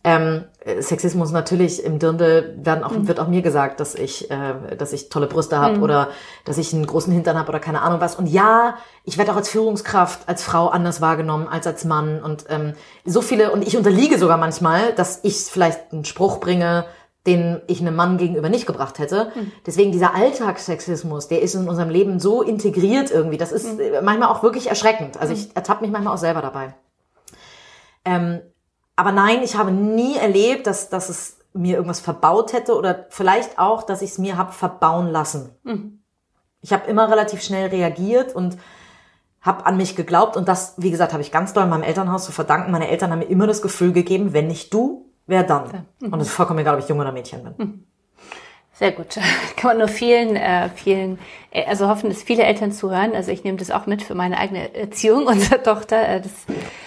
[0.05, 4.77] Ähm, äh, Sexismus natürlich im Dirndl werden auch, wird auch mir gesagt, dass ich, äh,
[4.77, 6.11] dass ich tolle Brüste habe oder
[6.45, 8.17] dass ich einen großen Hintern habe oder keine Ahnung was.
[8.17, 12.23] Und ja, ich werde auch als Führungskraft, als Frau anders wahrgenommen als als Mann.
[12.23, 12.75] Und ähm,
[13.07, 16.85] so viele, und ich unterliege sogar manchmal, dass ich vielleicht einen Spruch bringe,
[17.27, 19.33] den ich einem Mann gegenüber nicht gebracht hätte.
[19.67, 23.37] Deswegen dieser Alltagssexismus, der ist in unserem Leben so integriert irgendwie.
[23.37, 25.21] Das ist äh, manchmal auch wirklich erschreckend.
[25.21, 26.75] Also ich ertappe mich manchmal auch selber dabei.
[28.05, 28.41] Ähm,
[28.95, 33.59] aber nein, ich habe nie erlebt, dass, dass es mir irgendwas verbaut hätte oder vielleicht
[33.59, 35.51] auch, dass ich es mir habe verbauen lassen.
[36.63, 38.57] Ich habe immer relativ schnell reagiert und
[39.41, 42.33] habe an mich geglaubt und das, wie gesagt, habe ich ganz doll meinem Elternhaus zu
[42.33, 42.73] verdanken.
[42.73, 45.87] Meine Eltern haben mir immer das Gefühl gegeben, wenn nicht du, wer dann?
[46.01, 47.87] Und es ist vollkommen egal, ob ich Junge oder Mädchen bin.
[48.79, 49.19] Sehr gut.
[49.57, 51.19] Kann man nur vielen, äh, vielen,
[51.51, 53.15] äh, also hoffen, dass viele Eltern zuhören.
[53.15, 56.33] Also ich nehme das auch mit für meine eigene Erziehung unserer Tochter, äh, dass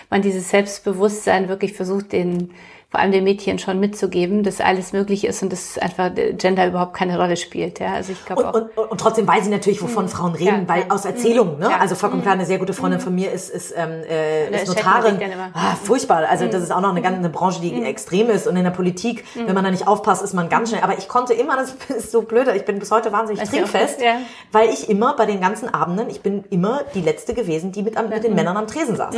[0.09, 2.53] man dieses Selbstbewusstsein wirklich versucht, den
[2.91, 6.95] vor allem den Mädchen schon mitzugeben, dass alles möglich ist und dass einfach Gender überhaupt
[6.95, 7.79] keine Rolle spielt.
[7.79, 8.53] Ja, also ich glaube Und, auch.
[8.55, 11.69] und, und, und trotzdem weiß ich natürlich, wovon Frauen reden, Ja, weil aus Erzählungen, ne?
[11.69, 11.77] Ja.
[11.77, 15.19] Also vollkommen klar, eine sehr gute Freundin von mir ist, ist, ähm, äh, ist Notarin.
[15.53, 16.27] Ah, furchtbar.
[16.29, 18.47] Also das ist auch noch eine, ganz, eine Branche, die extrem ist.
[18.47, 20.81] Und in der Politik, wenn man da nicht aufpasst, ist man ganz schnell.
[20.81, 24.01] Aber ich konnte immer, das ist so blöd, ich bin bis heute wahnsinnig auch trinkfest?
[24.01, 24.15] Ja.
[24.51, 27.97] weil ich immer bei den ganzen Abenden, ich bin immer die Letzte gewesen, die mit,
[27.97, 29.15] am, mit den Männern am Tresen saß.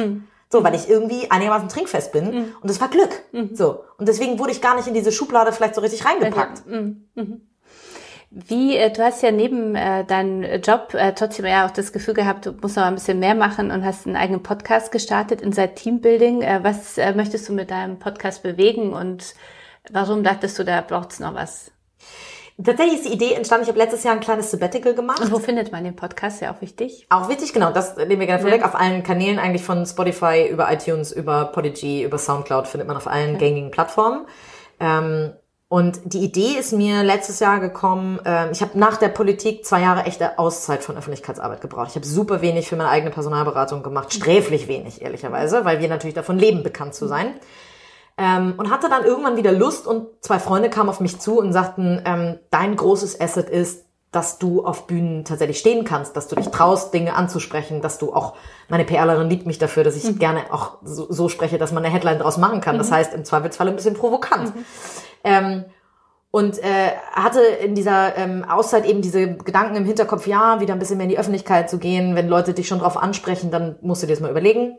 [0.52, 2.28] So, weil ich irgendwie einigermaßen trinkfest bin.
[2.62, 3.24] Und das war Glück.
[3.56, 3.84] So.
[3.98, 6.64] Und deswegen wurde ich gar nicht in diese Schublade vielleicht so richtig reingepackt.
[8.34, 12.14] Wie, äh, du hast ja neben äh, deinem Job äh, trotzdem ja auch das Gefühl
[12.14, 15.76] gehabt, du musst noch ein bisschen mehr machen und hast einen eigenen Podcast gestartet, Inside
[15.76, 16.42] Teambuilding.
[16.42, 19.36] Äh, was äh, möchtest du mit deinem Podcast bewegen und
[19.92, 21.72] warum dachtest du, da braucht's noch was?
[22.64, 25.22] Tatsächlich ist die Idee entstanden, ich habe letztes Jahr ein kleines Sabbatical gemacht.
[25.22, 26.42] Und wo findet man den Podcast?
[26.42, 27.08] Ja, auch wichtig.
[27.10, 28.66] Auch wichtig, genau, das nehmen wir gerne vorweg.
[28.66, 33.08] Auf allen Kanälen eigentlich von Spotify über iTunes, über Podigy, über Soundcloud findet man auf
[33.08, 34.26] allen gängigen Plattformen.
[34.80, 35.34] Ähm,
[35.72, 39.80] und die Idee ist mir letztes Jahr gekommen, ähm, ich habe nach der Politik zwei
[39.80, 41.88] Jahre echte Auszeit von Öffentlichkeitsarbeit gebraucht.
[41.92, 46.14] Ich habe super wenig für meine eigene Personalberatung gemacht, sträflich wenig, ehrlicherweise, weil wir natürlich
[46.14, 47.36] davon leben, bekannt zu sein.
[48.22, 51.54] Ähm, und hatte dann irgendwann wieder Lust und zwei Freunde kamen auf mich zu und
[51.54, 56.36] sagten, ähm, dein großes Asset ist, dass du auf Bühnen tatsächlich stehen kannst, dass du
[56.36, 58.36] dich traust, Dinge anzusprechen, dass du auch,
[58.70, 61.92] meine PRlerin liebt mich dafür, dass ich gerne auch so, so spreche, dass man eine
[61.92, 62.78] Headline draus machen kann.
[62.78, 64.54] Das heißt, im Zweifelsfall ein bisschen provokant.
[65.24, 65.66] Ähm,
[66.30, 70.80] und äh, hatte in dieser ähm, Auszeit eben diese Gedanken im Hinterkopf, ja, wieder ein
[70.80, 72.16] bisschen mehr in die Öffentlichkeit zu gehen.
[72.16, 74.78] Wenn Leute dich schon drauf ansprechen, dann musst du dir das mal überlegen.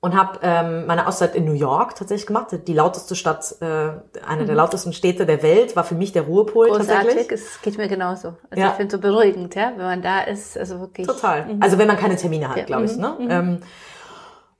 [0.00, 2.48] Und habe ähm, meine Auszeit in New York tatsächlich gemacht.
[2.66, 4.46] Die lauteste Stadt, äh, eine mhm.
[4.46, 7.32] der lautesten Städte der Welt, war für mich der Ruhepol Großartig, tatsächlich.
[7.32, 8.34] es geht mir genauso.
[8.50, 8.68] Also ja.
[8.68, 11.06] ich finde so beruhigend, ja, wenn man da ist, also wirklich.
[11.06, 11.46] Total.
[11.46, 11.62] Mhm.
[11.62, 12.64] Also wenn man keine Termine hat, ja.
[12.64, 12.94] glaube ich.
[12.94, 13.00] Mhm.
[13.00, 13.16] Ne?
[13.18, 13.30] Mhm.
[13.30, 13.58] Ähm,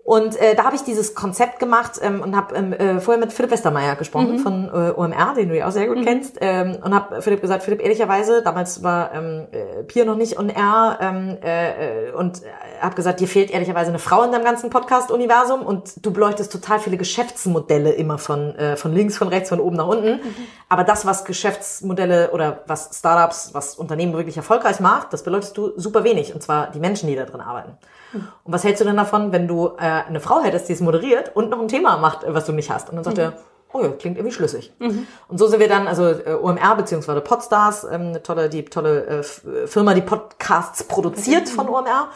[0.07, 3.32] und äh, da habe ich dieses Konzept gemacht ähm, und habe ähm, äh, vorher mit
[3.32, 4.38] Philipp Westermeier gesprochen mhm.
[4.38, 6.04] von äh, OMR, den du ja auch sehr gut mhm.
[6.04, 6.36] kennst.
[6.40, 10.98] Ähm, und habe Philipp gesagt, Philipp, ehrlicherweise, damals war ähm, äh, Pia noch nicht OMR
[11.00, 12.46] ähm, äh, und äh,
[12.80, 16.78] habe gesagt, dir fehlt ehrlicherweise eine Frau in deinem ganzen Podcast-Universum und du beleuchtest total
[16.78, 20.18] viele Geschäftsmodelle immer von, äh, von links, von rechts, von oben nach unten.
[20.18, 20.36] Mhm.
[20.68, 25.72] Aber das, was Geschäftsmodelle oder was Startups, was Unternehmen wirklich erfolgreich macht, das beleuchtest du
[25.74, 26.32] super wenig.
[26.32, 27.76] Und zwar die Menschen, die da drin arbeiten.
[28.12, 31.34] Und was hältst du denn davon, wenn du äh, eine Frau hättest, die es moderiert
[31.34, 32.88] und noch ein Thema macht, was du nicht hast?
[32.90, 33.22] Und dann sagt mhm.
[33.22, 33.32] er,
[33.72, 34.72] oh ja, klingt irgendwie schlüssig.
[34.78, 35.07] Mhm.
[35.28, 39.07] Und so sind wir dann, also äh, OMR beziehungsweise Podstars, ähm, eine tolle, die tolle
[39.07, 41.54] äh, Firma, die Podcasts produziert mhm.
[41.54, 42.09] von OMR,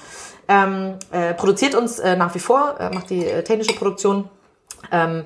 [0.49, 4.29] ähm, äh, produziert uns äh, nach wie vor, äh, macht die äh, technische Produktion.
[4.91, 5.25] Ähm,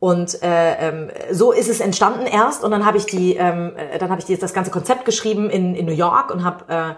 [0.00, 3.98] und äh, ähm, so ist es entstanden erst und dann habe ich die, ähm, äh,
[3.98, 6.94] dann habe ich die, das ganze Konzept geschrieben in, in New York und habe äh,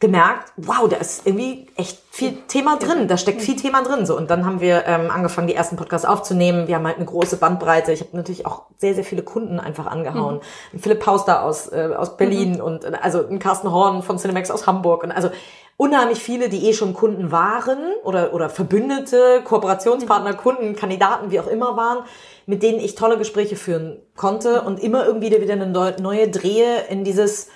[0.00, 4.06] gemerkt, wow, da ist irgendwie echt viel Thema drin, da steckt viel Thema drin.
[4.06, 6.66] So und dann haben wir ähm, angefangen, die ersten Podcasts aufzunehmen.
[6.68, 7.92] Wir haben halt eine große Bandbreite.
[7.92, 10.40] Ich habe natürlich auch sehr, sehr viele Kunden einfach angehauen.
[10.72, 10.78] Mhm.
[10.78, 12.60] Philipp Pauster aus äh, aus Berlin mhm.
[12.60, 15.28] und also ein Carsten Horn von Cinemax aus Hamburg und also
[15.76, 20.36] unheimlich viele, die eh schon Kunden waren oder oder Verbündete, Kooperationspartner, mhm.
[20.38, 21.98] Kunden, Kandidaten, wie auch immer waren,
[22.46, 27.04] mit denen ich tolle Gespräche führen konnte und immer irgendwie wieder eine neue Drehe in
[27.04, 27.48] dieses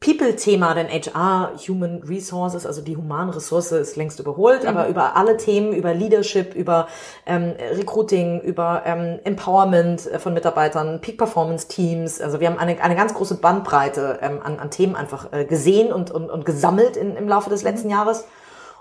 [0.00, 4.68] People-Thema, denn HR, Human Resources, also die humane Ressource ist längst überholt, mhm.
[4.68, 6.86] aber über alle Themen, über Leadership, über
[7.26, 13.12] ähm, Recruiting, über ähm, Empowerment äh, von Mitarbeitern, Peak-Performance-Teams, also wir haben eine, eine ganz
[13.12, 17.26] große Bandbreite ähm, an, an Themen einfach äh, gesehen und, und, und gesammelt in, im
[17.26, 17.94] Laufe des letzten mhm.
[17.94, 18.24] Jahres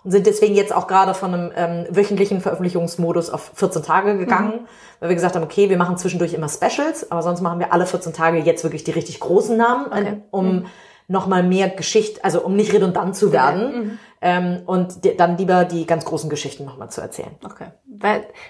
[0.04, 4.52] und sind deswegen jetzt auch gerade von einem ähm, wöchentlichen Veröffentlichungsmodus auf 14 Tage gegangen,
[4.52, 4.68] mhm.
[5.00, 7.88] weil wir gesagt haben, okay, wir machen zwischendurch immer Specials, aber sonst machen wir alle
[7.88, 10.22] 14 Tage jetzt wirklich die richtig großen Namen, okay.
[10.30, 10.66] um mhm
[11.08, 14.00] nochmal mehr Geschichte, also um nicht redundant zu werden mhm.
[14.22, 17.36] ähm, und die, dann lieber die ganz großen Geschichten nochmal zu erzählen.
[17.44, 17.68] Okay.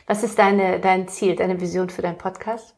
[0.07, 2.75] Was ist deine, dein Ziel, deine Vision für deinen Podcast?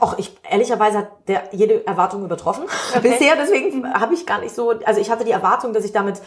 [0.00, 3.00] Och, ich ehrlicherweise hat der jede Erwartung übertroffen okay.
[3.10, 6.20] bisher, deswegen habe ich gar nicht so, also ich hatte die Erwartung, dass ich damit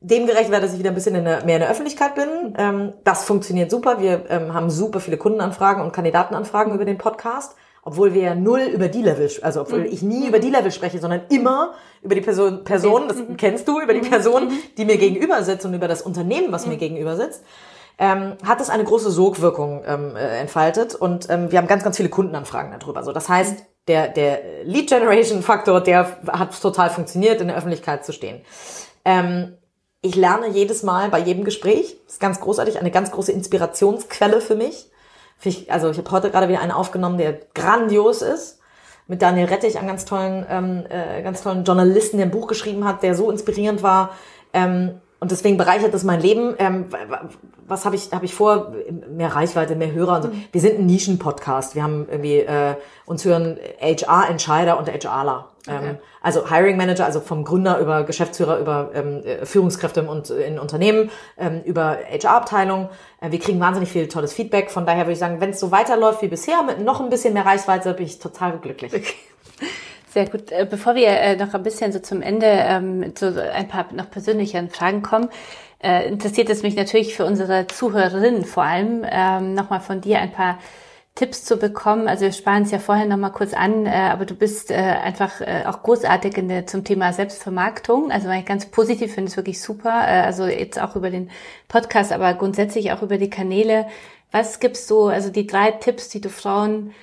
[0.00, 2.54] dem gerecht werde, dass ich wieder ein bisschen in der, mehr in der Öffentlichkeit bin.
[2.56, 4.00] Ähm, das funktioniert super.
[4.00, 8.60] Wir ähm, haben super viele Kundenanfragen und Kandidatenanfragen über den Podcast obwohl wir ja null
[8.60, 9.86] über die Level, also obwohl mhm.
[9.86, 13.36] ich nie über die Level spreche, sondern immer über die Person, Person, das mhm.
[13.36, 14.10] kennst du, über die mhm.
[14.10, 14.58] Person, mhm.
[14.76, 17.42] die mir gegenüber sitzt und über das Unternehmen, was mir gegenüber sitzt,
[17.98, 21.96] ähm, hat es eine große Sogwirkung ähm, äh, entfaltet und ähm, wir haben ganz, ganz
[21.96, 23.02] viele Kundenanfragen darüber.
[23.02, 28.04] So, das heißt, der, der Lead Generation Faktor, der hat total funktioniert, in der Öffentlichkeit
[28.04, 28.42] zu stehen.
[29.04, 29.56] Ähm,
[30.00, 34.40] ich lerne jedes Mal bei jedem Gespräch, das ist ganz großartig, eine ganz große Inspirationsquelle
[34.40, 34.90] für mich.
[35.42, 38.60] Ich, also ich habe heute gerade wieder einen aufgenommen, der grandios ist.
[39.06, 42.84] Mit Daniel Rettich, einem ganz tollen, ähm, äh, ganz tollen Journalisten, der ein Buch geschrieben
[42.84, 44.10] hat, der so inspirierend war.
[44.52, 46.54] Ähm, und deswegen bereichert das mein Leben.
[46.58, 46.86] Ähm,
[47.66, 48.72] was habe ich, hab ich vor?
[49.10, 50.28] Mehr Reichweite, mehr Hörer und so.
[50.28, 50.44] Mhm.
[50.52, 51.74] Wir sind ein Nischen-Podcast.
[51.74, 52.74] Wir haben irgendwie, äh,
[53.06, 55.48] uns hören HR-Entscheider und HRler.
[55.68, 55.98] Ähm, okay.
[56.20, 61.10] Also Hiring Manager, also vom Gründer über Geschäftsführer, über ähm, äh, Führungskräfte und in Unternehmen,
[61.36, 62.88] ähm, über HR-Abteilung.
[63.20, 64.70] Äh, wir kriegen wahnsinnig viel tolles Feedback.
[64.70, 67.34] Von daher würde ich sagen, wenn es so weiterläuft wie bisher, mit noch ein bisschen
[67.34, 68.92] mehr Reichweite, bin ich total glücklich.
[68.94, 69.14] Okay.
[70.10, 70.50] Sehr gut.
[70.50, 74.10] Äh, bevor wir äh, noch ein bisschen so zum Ende ähm, zu ein paar noch
[74.10, 75.28] persönlicheren Fragen kommen,
[75.80, 80.58] interessiert es mich natürlich für unsere Zuhörerinnen vor allem, ähm, nochmal von dir ein paar
[81.18, 82.06] Tipps zu bekommen.
[82.06, 84.74] Also wir sparen es ja vorher noch mal kurz an, äh, aber du bist äh,
[84.76, 88.12] einfach äh, auch großartig in der, zum Thema Selbstvermarktung.
[88.12, 89.90] Also weil ich ganz positiv finde es wirklich super.
[89.90, 91.28] Äh, also jetzt auch über den
[91.66, 93.88] Podcast, aber grundsätzlich auch über die Kanäle.
[94.30, 96.94] Was gibst du, also die drei Tipps, die du Frauen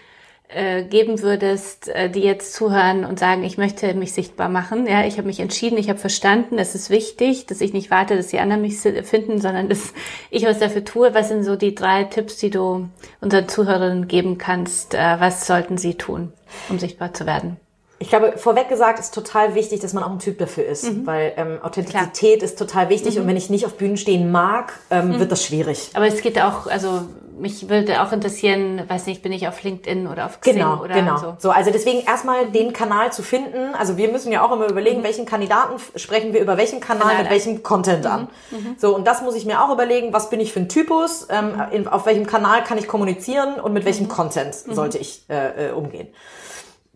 [0.48, 4.88] äh, geben würdest, äh, die jetzt zuhören und sagen, ich möchte mich sichtbar machen.
[4.88, 8.16] Ja, ich habe mich entschieden, ich habe verstanden, es ist wichtig, dass ich nicht warte,
[8.16, 9.94] dass die anderen mich finden, sondern dass
[10.30, 11.14] ich was dafür tue.
[11.14, 12.88] Was sind so die drei Tipps, die du
[13.22, 14.94] unseren Zuhörern geben kannst?
[14.94, 16.32] Äh, was sollten sie tun,
[16.70, 17.58] um sichtbar zu werden?
[17.98, 21.08] Ich glaube, vorweg gesagt ist total wichtig, dass man auch ein Typ dafür ist, mhm.
[21.08, 22.44] weil ähm, Authentizität Klar.
[22.44, 23.22] ist total wichtig mhm.
[23.22, 25.20] und wenn ich nicht auf Bühnen stehen mag, ähm, mhm.
[25.20, 25.92] wird das schwierig.
[25.94, 27.04] Aber es geht auch, also
[27.38, 30.94] mich würde auch interessieren, weiß nicht, bin ich auf LinkedIn oder auf Xing genau, oder
[30.94, 31.18] genau.
[31.18, 31.36] so.
[31.40, 33.76] So, also deswegen erstmal den Kanal zu finden.
[33.76, 35.04] Also wir müssen ja auch immer überlegen, mhm.
[35.04, 38.12] welchen Kandidaten sprechen wir über welchen Kanal, Kanal mit welchem Content mhm.
[38.12, 38.28] an.
[38.52, 38.76] Mhm.
[38.78, 41.54] So und das muss ich mir auch überlegen, was bin ich für ein Typus, ähm,
[41.54, 41.62] mhm.
[41.72, 44.10] in, auf welchem Kanal kann ich kommunizieren und mit welchem mhm.
[44.10, 46.08] Content sollte ich äh, äh, umgehen.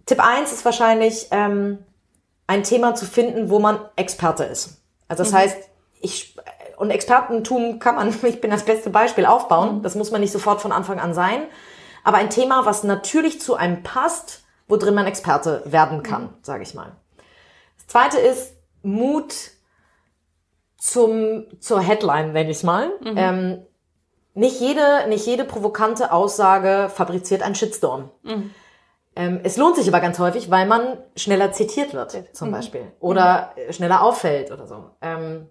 [0.06, 1.80] Tipp eins ist wahrscheinlich, ähm,
[2.50, 4.82] ein Thema zu finden, wo man Experte ist.
[5.08, 5.38] Also das mhm.
[5.38, 5.58] heißt,
[6.02, 6.36] ich
[6.80, 9.84] und Expertentum kann man, ich bin das beste Beispiel, aufbauen.
[9.84, 11.44] Das muss man nicht sofort von Anfang an sein.
[12.04, 16.34] Aber ein Thema, was natürlich zu einem passt, wo drin man Experte werden kann, mhm.
[16.42, 16.94] sage ich mal.
[17.78, 19.34] Das zweite ist Mut
[20.78, 22.88] zum, zur Headline, wenn ich mal.
[23.02, 23.14] Mhm.
[23.18, 23.66] Ähm,
[24.34, 28.10] nicht jede, nicht jede provokante Aussage fabriziert einen Shitstorm.
[28.24, 28.52] Mhm.
[29.18, 32.54] Ähm, es lohnt sich aber ganz häufig, weil man schneller zitiert wird, zum mhm.
[32.54, 32.92] Beispiel.
[33.02, 33.74] Oder mhm.
[33.74, 34.92] schneller auffällt oder so.
[35.02, 35.50] Ähm,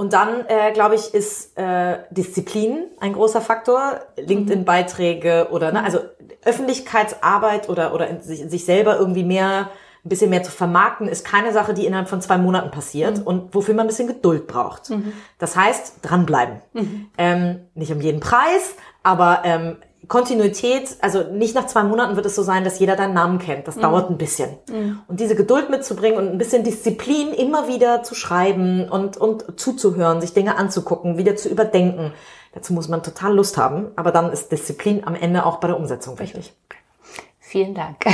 [0.00, 4.00] und dann, äh, glaube ich, ist äh, Disziplin ein großer Faktor.
[4.16, 5.84] LinkedIn-Beiträge oder, ne, mhm.
[5.84, 5.98] also
[6.42, 9.68] Öffentlichkeitsarbeit oder, oder sich, sich selber irgendwie mehr
[10.02, 13.24] ein bisschen mehr zu vermarkten, ist keine Sache, die innerhalb von zwei Monaten passiert mhm.
[13.24, 14.88] und wofür man ein bisschen Geduld braucht.
[14.88, 15.12] Mhm.
[15.38, 16.62] Das heißt, dranbleiben.
[16.72, 17.10] Mhm.
[17.18, 19.76] Ähm, nicht um jeden Preis, aber ähm,
[20.10, 23.68] Kontinuität, also nicht nach zwei Monaten wird es so sein, dass jeder deinen Namen kennt.
[23.68, 23.82] Das mhm.
[23.82, 24.50] dauert ein bisschen.
[24.68, 24.98] Mhm.
[25.06, 30.20] Und diese Geduld mitzubringen und ein bisschen Disziplin immer wieder zu schreiben und, und zuzuhören,
[30.20, 32.12] sich Dinge anzugucken, wieder zu überdenken.
[32.52, 35.76] Dazu muss man total Lust haben, aber dann ist Disziplin am Ende auch bei der
[35.76, 36.54] Umsetzung wichtig.
[37.38, 38.04] Vielen Dank.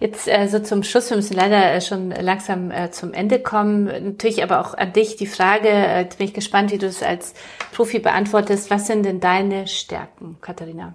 [0.00, 3.84] Jetzt äh, so zum Schluss, wir müssen leider äh, schon langsam äh, zum Ende kommen.
[3.84, 7.34] Natürlich aber auch an dich die Frage, äh, bin ich gespannt, wie du es als
[7.72, 8.70] Profi beantwortest.
[8.70, 10.94] Was sind denn deine Stärken, Katharina?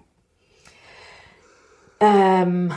[1.99, 2.71] Ähm,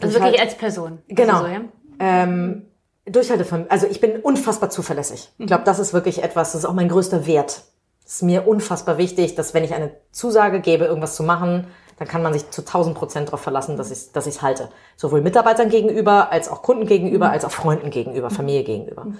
[0.00, 0.98] also wirklich als Person.
[1.08, 1.42] Genau.
[1.42, 1.60] Also, ja?
[1.98, 2.66] ähm,
[3.06, 3.70] Durchhaltevermögen.
[3.70, 5.30] Also ich bin unfassbar zuverlässig.
[5.38, 7.62] Ich glaube, das ist wirklich etwas, das ist auch mein größter Wert.
[8.04, 11.66] Es ist mir unfassbar wichtig, dass wenn ich eine Zusage gebe, irgendwas zu machen,
[12.02, 14.70] dann kann man sich zu 1000 Prozent darauf verlassen, dass ich es dass halte.
[14.96, 17.32] Sowohl Mitarbeitern gegenüber, als auch Kunden gegenüber, mhm.
[17.32, 19.04] als auch Freunden gegenüber, Familie gegenüber.
[19.04, 19.18] Mhm.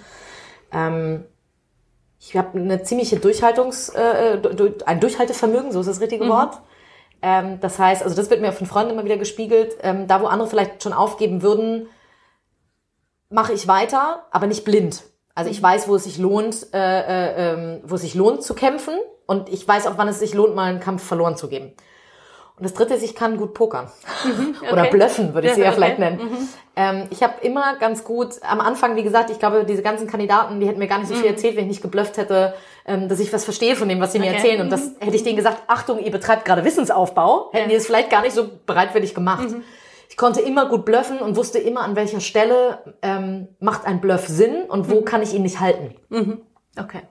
[0.73, 1.23] Ähm,
[2.19, 4.37] ich habe eine ziemliche Durchhaltungs, äh,
[4.85, 6.29] ein Durchhaltevermögen, so ist das richtige mhm.
[6.29, 6.59] Wort.
[7.21, 10.25] Ähm, das heißt, also das wird mir von Freunden immer wieder gespiegelt, ähm, da wo
[10.25, 11.87] andere vielleicht schon aufgeben würden,
[13.29, 15.03] mache ich weiter, aber nicht blind.
[15.35, 15.63] Also ich mhm.
[15.63, 19.47] weiß, wo es sich lohnt, äh, äh, äh, wo es sich lohnt zu kämpfen und
[19.47, 21.73] ich weiß auch, wann es sich lohnt, mal einen Kampf verloren zu geben.
[22.57, 23.87] Und das dritte ist, ich kann gut pokern.
[24.25, 24.71] Mhm, okay.
[24.71, 26.17] Oder blöffen, würde ich sie ja, ja vielleicht nennen.
[26.17, 26.49] Mhm.
[26.75, 30.59] Ähm, ich habe immer ganz gut, am Anfang, wie gesagt, ich glaube, diese ganzen Kandidaten,
[30.59, 31.35] die hätten mir gar nicht so viel mhm.
[31.35, 32.53] erzählt, wenn ich nicht geblufft hätte,
[32.85, 34.29] ähm, dass ich was verstehe von dem, was sie okay.
[34.29, 34.61] mir erzählen.
[34.61, 34.95] Und das mhm.
[34.99, 38.33] hätte ich denen gesagt, Achtung, ihr betreibt gerade Wissensaufbau, hätten die es vielleicht gar nicht
[38.33, 39.49] so bereitwillig gemacht.
[39.49, 39.63] Mhm.
[40.09, 44.27] Ich konnte immer gut bluffen und wusste immer, an welcher Stelle ähm, macht ein Bluff
[44.27, 45.95] Sinn und wo kann ich ihn nicht halten.
[46.79, 47.01] Okay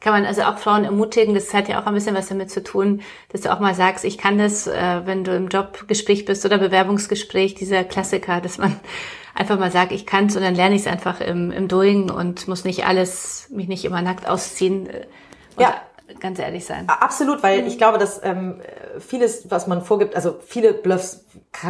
[0.00, 2.62] kann man also auch Frauen ermutigen, das hat ja auch ein bisschen was damit zu
[2.62, 6.44] tun, dass du auch mal sagst, ich kann das, äh, wenn du im Jobgespräch bist
[6.44, 8.80] oder Bewerbungsgespräch, dieser Klassiker, dass man
[9.34, 12.10] einfach mal sagt, ich kann es und dann lerne ich es einfach im, im Doing
[12.10, 14.86] und muss nicht alles, mich nicht immer nackt ausziehen.
[14.86, 15.74] Und ja
[16.18, 16.88] ganz ehrlich sein.
[16.88, 17.68] Absolut, weil mhm.
[17.68, 18.60] ich glaube, dass ähm,
[18.98, 21.24] vieles, was man vorgibt, also viele Bluffs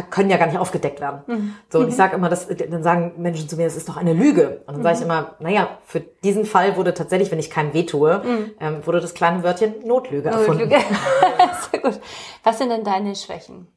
[0.09, 1.21] können ja gar nicht aufgedeckt werden.
[1.27, 1.55] Mhm.
[1.69, 1.97] So, und ich mhm.
[1.97, 4.61] sage immer, dass, dann sagen Menschen zu mir, das ist doch eine Lüge.
[4.65, 4.83] Und dann mhm.
[4.83, 8.51] sage ich immer, naja, für diesen Fall wurde tatsächlich, wenn ich keinem weh tue, mhm.
[8.59, 10.69] ähm, wurde das kleine Wörtchen Notlüge erfunden.
[10.69, 10.81] Notlüge.
[11.71, 11.99] Sehr gut.
[12.43, 13.67] Was sind denn deine Schwächen?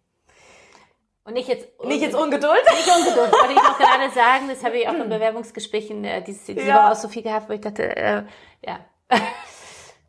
[1.26, 2.52] Und nicht jetzt, nicht jetzt Ungeduld?
[2.52, 4.48] Nicht Ungeduld, wollte ich noch gerade sagen.
[4.48, 6.76] Das habe ich auch in Bewerbungsgesprächen äh, dieses, diese ja.
[6.76, 8.22] Woche auch so viel gehabt, wo ich dachte, äh,
[8.66, 8.80] ja.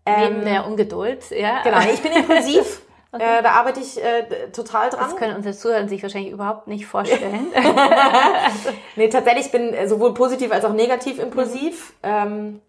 [0.08, 1.64] Neben ähm, der Ungeduld, ja.
[1.64, 2.82] Genau, ich bin impulsiv.
[3.16, 3.40] Okay.
[3.40, 5.00] Äh, da arbeite ich äh, total dran.
[5.00, 7.48] Das können unsere Zuhörer sich wahrscheinlich überhaupt nicht vorstellen.
[8.98, 11.94] nee, tatsächlich, ich bin sowohl positiv als auch negativ impulsiv.
[12.04, 12.10] Mhm.
[12.10, 12.62] Ähm,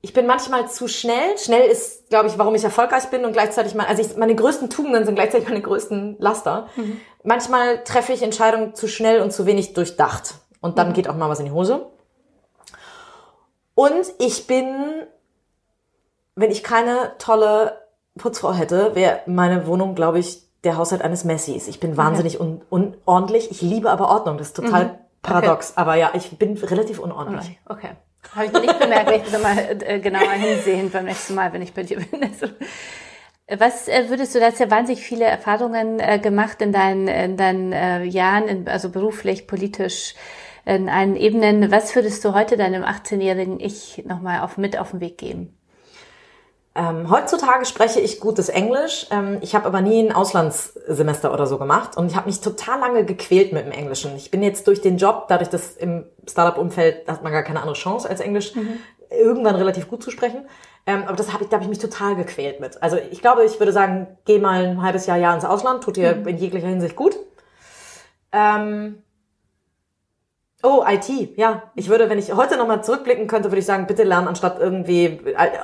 [0.00, 1.36] ich bin manchmal zu schnell.
[1.36, 4.70] Schnell ist, glaube ich, warum ich erfolgreich bin und gleichzeitig mal, also ich, meine größten
[4.70, 6.68] Tugenden sind gleichzeitig meine größten Laster.
[6.76, 7.00] Mhm.
[7.22, 10.36] Manchmal treffe ich Entscheidungen zu schnell und zu wenig durchdacht.
[10.62, 10.92] Und dann mhm.
[10.94, 11.86] geht auch mal was in die Hose.
[13.74, 15.06] Und ich bin
[16.42, 17.78] wenn ich keine tolle
[18.18, 21.68] Putzfrau hätte, wäre meine Wohnung, glaube ich, der Haushalt eines Messis.
[21.68, 22.60] Ich bin wahnsinnig okay.
[22.70, 23.50] un unordentlich.
[23.50, 24.38] Ich liebe aber Ordnung.
[24.38, 24.90] Das ist total mhm.
[25.22, 25.70] paradox.
[25.70, 25.80] Okay.
[25.80, 27.58] Aber ja, ich bin relativ unordentlich.
[27.66, 27.90] Okay.
[28.34, 31.74] Habe ich nicht bemerkt, werde ich mal äh, genauer hinsehen beim nächsten Mal, wenn ich
[31.74, 32.22] bei dir bin.
[32.22, 32.46] Also,
[33.58, 37.36] was äh, würdest du, du hast ja wahnsinnig viele Erfahrungen äh, gemacht in deinen, in
[37.36, 40.14] deinen Jahren, also beruflich, politisch,
[40.64, 41.70] in allen Ebenen.
[41.72, 45.56] Was würdest du heute deinem 18-jährigen Ich nochmal auf, mit auf den Weg geben?
[46.74, 49.06] Ähm, heutzutage spreche ich gutes Englisch.
[49.10, 52.80] Ähm, ich habe aber nie ein Auslandssemester oder so gemacht und ich habe mich total
[52.80, 54.16] lange gequält mit dem Englischen.
[54.16, 57.76] Ich bin jetzt durch den Job, dadurch, dass im Startup-Umfeld hat man gar keine andere
[57.76, 58.78] Chance als Englisch, mhm.
[59.10, 60.46] irgendwann relativ gut zu sprechen.
[60.86, 62.82] Ähm, aber das habe ich, da habe ich mich total gequält mit.
[62.82, 65.96] Also ich glaube, ich würde sagen, geh mal ein halbes Jahr, Jahr ins Ausland, tut
[65.96, 66.26] dir mhm.
[66.26, 67.16] in jeglicher Hinsicht gut.
[68.32, 69.02] Ähm,
[70.62, 71.64] Oh, IT, ja.
[71.74, 75.20] Ich würde, wenn ich heute nochmal zurückblicken könnte, würde ich sagen, bitte lernen, anstatt irgendwie,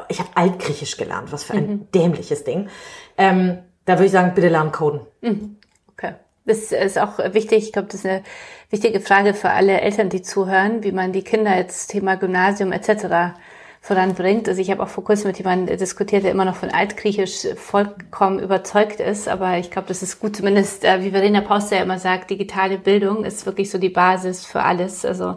[0.09, 1.91] ich habe Altgriechisch gelernt, was für ein mhm.
[1.93, 2.69] dämliches Ding.
[3.17, 5.01] Ähm, da würde ich sagen, bitte lernen coden.
[5.21, 5.57] Mhm.
[5.93, 6.15] Okay.
[6.45, 7.65] Das ist auch wichtig.
[7.65, 8.23] Ich glaube, das ist eine
[8.71, 13.39] wichtige Frage für alle Eltern, die zuhören, wie man die Kinder jetzt Thema Gymnasium etc.
[13.81, 14.49] voranbringt.
[14.49, 18.39] Also ich habe auch vor kurzem mit jemandem diskutiert, der immer noch von Altgriechisch vollkommen
[18.39, 21.99] überzeugt ist, aber ich glaube, das ist gut, zumindest äh, wie Verena Pauster ja immer
[21.99, 25.05] sagt, digitale Bildung ist wirklich so die Basis für alles.
[25.05, 25.37] Also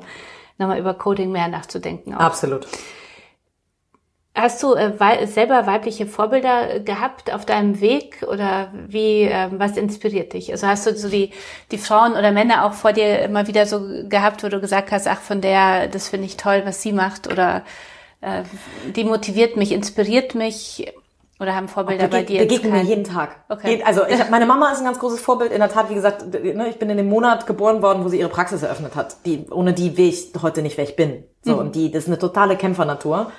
[0.57, 2.13] nochmal über Coding mehr nachzudenken.
[2.13, 2.19] Auch.
[2.19, 2.67] Absolut.
[4.33, 9.75] Hast du äh, wei selber weibliche Vorbilder gehabt auf deinem Weg oder wie äh, was
[9.75, 10.53] inspiriert dich?
[10.53, 11.31] Also hast du so die
[11.69, 15.05] die Frauen oder Männer auch vor dir immer wieder so gehabt, wo du gesagt hast,
[15.07, 17.63] ach von der, das finde ich toll, was sie macht oder
[18.21, 18.43] äh,
[18.95, 20.91] die motiviert mich, inspiriert mich
[21.39, 22.41] oder haben Vorbilder bei dir?
[22.41, 23.35] Begegnen mir jeden Tag.
[23.49, 23.81] Okay.
[23.83, 25.51] Also ich meine Mama ist ein ganz großes Vorbild.
[25.51, 28.19] In der Tat, wie gesagt, ne, ich bin in dem Monat geboren worden, wo sie
[28.19, 29.17] ihre Praxis eröffnet hat.
[29.25, 31.23] Die, ohne die wäre ich heute nicht, wer ich bin.
[31.43, 31.59] So mhm.
[31.59, 33.31] und die, das ist eine totale Kämpfernatur.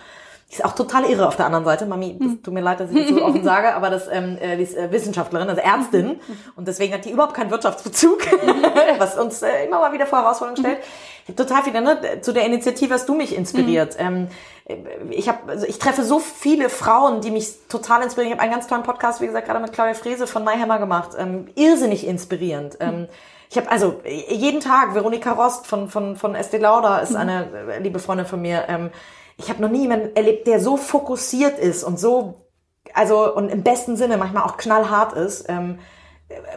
[0.53, 1.87] Ist auch total irre auf der anderen Seite.
[1.87, 2.43] Mami, das hm.
[2.43, 4.77] tut mir leid, dass ich das so offen sage, aber das, ähm, äh, die ist
[4.77, 6.11] äh, Wissenschaftlerin, also Ärztin.
[6.11, 6.19] Hm.
[6.57, 8.19] Und deswegen hat die überhaupt keinen Wirtschaftsbezug,
[8.99, 10.79] was uns äh, immer mal wieder vor Herausforderungen stellt.
[11.23, 12.21] Ich habe total viele, ne?
[12.21, 13.99] Zu der Initiative hast du mich inspiriert.
[13.99, 14.29] Mhm.
[14.69, 18.35] Ähm, ich habe, also ich treffe so viele Frauen, die mich total inspirieren.
[18.35, 21.13] Ich habe einen ganz tollen Podcast, wie gesagt, gerade mit Claudia Frese von MyHammer gemacht.
[21.17, 22.77] Ähm, irrsinnig inspirierend.
[22.79, 23.09] Ähm,
[23.49, 27.79] ich habe also jeden Tag Veronika Rost von von von Estee Lauder ist eine äh,
[27.79, 28.65] liebe Freundin von mir.
[28.69, 28.91] Ähm,
[29.37, 32.47] ich habe noch nie jemanden erlebt, der so fokussiert ist und so,
[32.95, 35.79] also und im besten Sinne manchmal auch knallhart ist, ähm,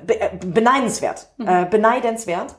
[0.05, 1.47] be äh, beneidenswert, mhm.
[1.47, 2.55] äh, beneidenswert.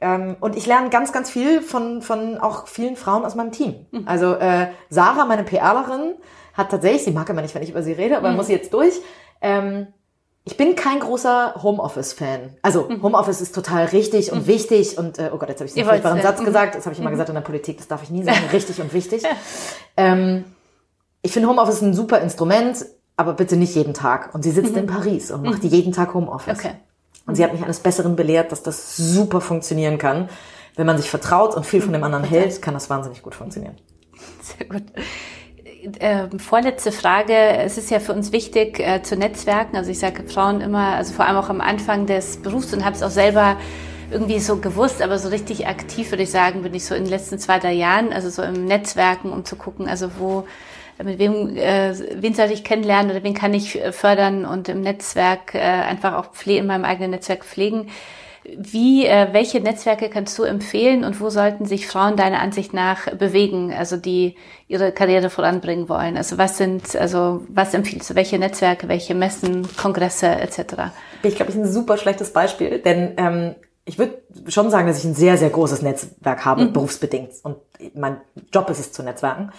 [0.00, 3.86] Ähm, und ich lerne ganz, ganz viel von, von auch vielen Frauen aus meinem Team.
[3.90, 4.04] Mhm.
[4.06, 6.14] Also äh, Sarah, meine PRlerin,
[6.54, 8.36] hat tatsächlich, sie mag immer nicht, wenn ich über sie rede, aber mhm.
[8.36, 9.00] muss sie jetzt durch,
[9.40, 9.88] ähm,
[10.48, 12.56] ich bin kein großer Homeoffice-Fan.
[12.62, 13.02] Also mhm.
[13.02, 14.46] Homeoffice ist total richtig und mhm.
[14.46, 16.46] wichtig und äh, oh Gott, jetzt habe ich einen furchtbaren Satz mhm.
[16.46, 16.74] gesagt.
[16.74, 17.14] Das habe ich immer mhm.
[17.14, 17.76] gesagt in der Politik.
[17.76, 18.38] Das darf ich nie sagen.
[18.52, 19.24] richtig und wichtig.
[19.98, 20.46] ähm,
[21.20, 22.86] ich finde Homeoffice ein super Instrument,
[23.18, 24.34] aber bitte nicht jeden Tag.
[24.34, 24.78] Und sie sitzt mhm.
[24.78, 26.58] in Paris und macht jeden Tag Homeoffice.
[26.58, 26.76] Okay.
[27.26, 30.30] Und sie hat mich eines Besseren belehrt, dass das super funktionieren kann.
[30.76, 33.76] Wenn man sich vertraut und viel von dem anderen hält, kann das wahnsinnig gut funktionieren.
[34.40, 34.84] Sehr gut
[35.98, 37.34] äh, vorletzte Frage.
[37.34, 39.76] Es ist ja für uns wichtig äh, zu Netzwerken.
[39.76, 42.96] Also ich sage Frauen immer, also vor allem auch am Anfang des Berufs und habe
[42.96, 43.56] es auch selber
[44.10, 47.10] irgendwie so gewusst, aber so richtig aktiv würde ich sagen, bin ich so in den
[47.10, 50.46] letzten zwei, drei Jahren, also so im Netzwerken, um zu gucken, also wo,
[51.02, 55.54] mit wem, äh, wen soll ich kennenlernen oder wen kann ich fördern und im Netzwerk
[55.54, 57.88] äh, einfach auch pflegen, in meinem eigenen Netzwerk pflegen.
[58.56, 63.10] Wie, äh, welche Netzwerke kannst du empfehlen und wo sollten sich Frauen deiner Ansicht nach
[63.14, 64.36] bewegen, also die
[64.68, 66.16] ihre Karriere voranbringen wollen?
[66.16, 68.14] Also was sind, also was empfiehlst du?
[68.14, 70.92] Welche Netzwerke, welche Messen, Kongresse etc.?
[71.22, 75.04] Ich glaube, ich ein super schlechtes Beispiel, denn ähm, ich würde schon sagen, dass ich
[75.04, 76.72] ein sehr, sehr großes Netzwerk habe, mhm.
[76.72, 77.32] berufsbedingt.
[77.42, 77.56] Und
[77.94, 78.20] mein
[78.52, 79.52] Job ist es zu netzwerken.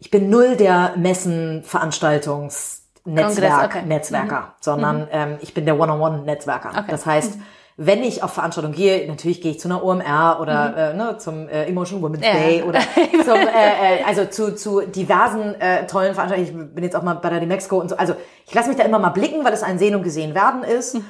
[0.00, 3.82] Ich bin null der Messen, Veranstaltungs, Netzwerk, okay.
[3.86, 4.52] Netzwerker, mhm.
[4.60, 5.08] sondern mhm.
[5.12, 6.70] Ähm, ich bin der One-on-One-Netzwerker.
[6.70, 6.90] Okay.
[6.90, 7.42] Das heißt, mhm
[7.76, 10.76] wenn ich auf Veranstaltungen gehe, natürlich gehe ich zu einer OMR oder mhm.
[10.76, 12.32] äh, ne, zum äh, Emotion Women's ja.
[12.32, 12.80] Day oder
[13.24, 16.68] zum, äh, äh, also zu, zu diversen äh, tollen Veranstaltungen.
[16.68, 17.96] Ich bin jetzt auch mal bei der Demexco und so.
[17.96, 18.14] Also
[18.46, 20.94] ich lasse mich da immer mal blicken, weil es ein Sehen und Gesehen werden ist.
[20.94, 21.04] Mhm.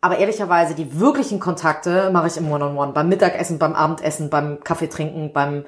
[0.00, 4.30] Aber ehrlicherweise, die wirklichen Kontakte mache ich im One-on-One, -on -One, beim Mittagessen, beim Abendessen,
[4.30, 5.66] beim Kaffee trinken, beim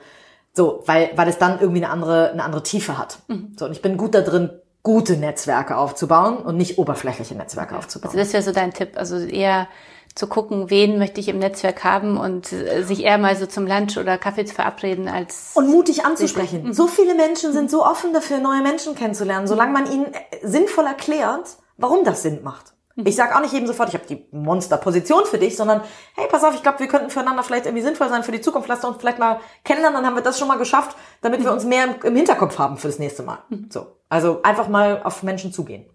[0.55, 3.19] so, weil, weil es dann irgendwie eine andere, eine andere Tiefe hat.
[3.29, 3.55] Mhm.
[3.59, 4.51] So, und ich bin gut da drin,
[4.83, 8.11] gute Netzwerke aufzubauen und nicht oberflächliche Netzwerke aufzubauen.
[8.11, 8.93] Also das wäre so dein Tipp.
[8.97, 9.69] Also eher
[10.15, 13.67] zu gucken, wen möchte ich im Netzwerk haben und äh, sich eher mal so zum
[13.67, 16.65] Lunch oder Kaffee zu verabreden als und mutig anzusprechen.
[16.65, 16.73] Mhm.
[16.73, 20.87] So viele Menschen sind so offen dafür, neue Menschen kennenzulernen, solange man ihnen äh, sinnvoll
[20.87, 22.73] erklärt, warum das Sinn macht.
[22.97, 23.07] Mhm.
[23.07, 25.83] Ich sage auch nicht jedem sofort, ich habe die Monsterposition für dich, sondern
[26.15, 28.69] hey, pass auf, ich glaube, wir könnten füreinander vielleicht irgendwie sinnvoll sein für die Zukunft.
[28.69, 31.55] Lass uns vielleicht mal kennenlernen, dann haben wir das schon mal geschafft, damit wir mhm.
[31.55, 33.39] uns mehr im, Hinterkopf haben für das nächste Mal.
[33.71, 35.87] So, also einfach mal auf Menschen zugehen.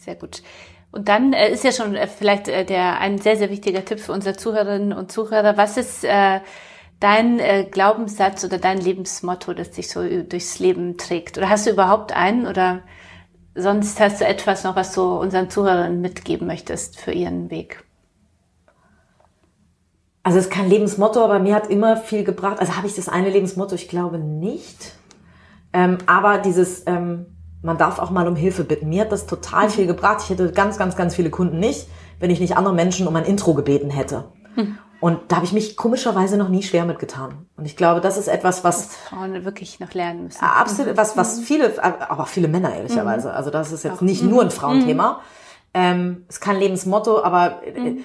[0.00, 0.42] Sehr gut.
[0.92, 4.00] Und dann äh, ist ja schon äh, vielleicht äh, der ein sehr, sehr wichtiger Tipp
[4.00, 5.56] für unsere Zuhörerinnen und Zuhörer.
[5.56, 6.40] Was ist äh,
[6.98, 11.38] dein äh, Glaubenssatz oder dein Lebensmotto, das dich so durchs Leben trägt?
[11.38, 12.82] Oder hast du überhaupt einen oder
[13.54, 17.84] sonst hast du etwas noch, was du unseren Zuhörern mitgeben möchtest für ihren Weg?
[20.22, 22.58] Also es ist kein Lebensmotto, aber mir hat immer viel gebracht.
[22.58, 23.74] Also habe ich das eine Lebensmotto?
[23.74, 24.92] Ich glaube nicht.
[25.72, 27.26] Ähm, aber dieses ähm,
[27.62, 28.88] man darf auch mal um Hilfe bitten.
[28.88, 29.70] Mir hat das total mhm.
[29.70, 30.20] viel gebracht.
[30.24, 31.88] Ich hätte ganz, ganz, ganz viele Kunden nicht,
[32.18, 34.24] wenn ich nicht andere Menschen um ein Intro gebeten hätte.
[34.56, 34.78] Mhm.
[35.00, 37.46] Und da habe ich mich komischerweise noch nie schwer mitgetan.
[37.56, 40.44] Und ich glaube, das ist etwas, was, was Frauen wirklich noch lernen müssen.
[40.44, 41.42] Absolut, was, was mhm.
[41.42, 43.28] viele, aber auch viele Männer ehrlicherweise.
[43.28, 43.34] Mhm.
[43.34, 44.02] Also das ist jetzt auch.
[44.02, 45.12] nicht nur ein Frauenthema.
[45.12, 45.18] Mhm.
[45.72, 47.98] Ähm, ist kein Lebensmotto, aber äh,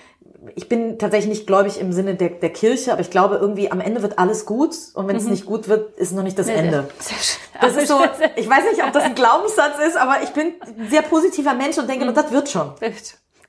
[0.55, 3.81] ich bin tatsächlich nicht gläubig im Sinne der, der Kirche, aber ich glaube irgendwie am
[3.81, 5.31] Ende wird alles gut und wenn es mhm.
[5.31, 6.87] nicht gut wird, ist noch nicht das nee, Ende.
[6.99, 7.41] Sehr schön.
[7.61, 7.99] Das ist so,
[8.35, 11.77] ich weiß nicht, ob das ein Glaubenssatz ist, aber ich bin ein sehr positiver Mensch
[11.77, 12.13] und denke, mhm.
[12.13, 12.71] das wird schon.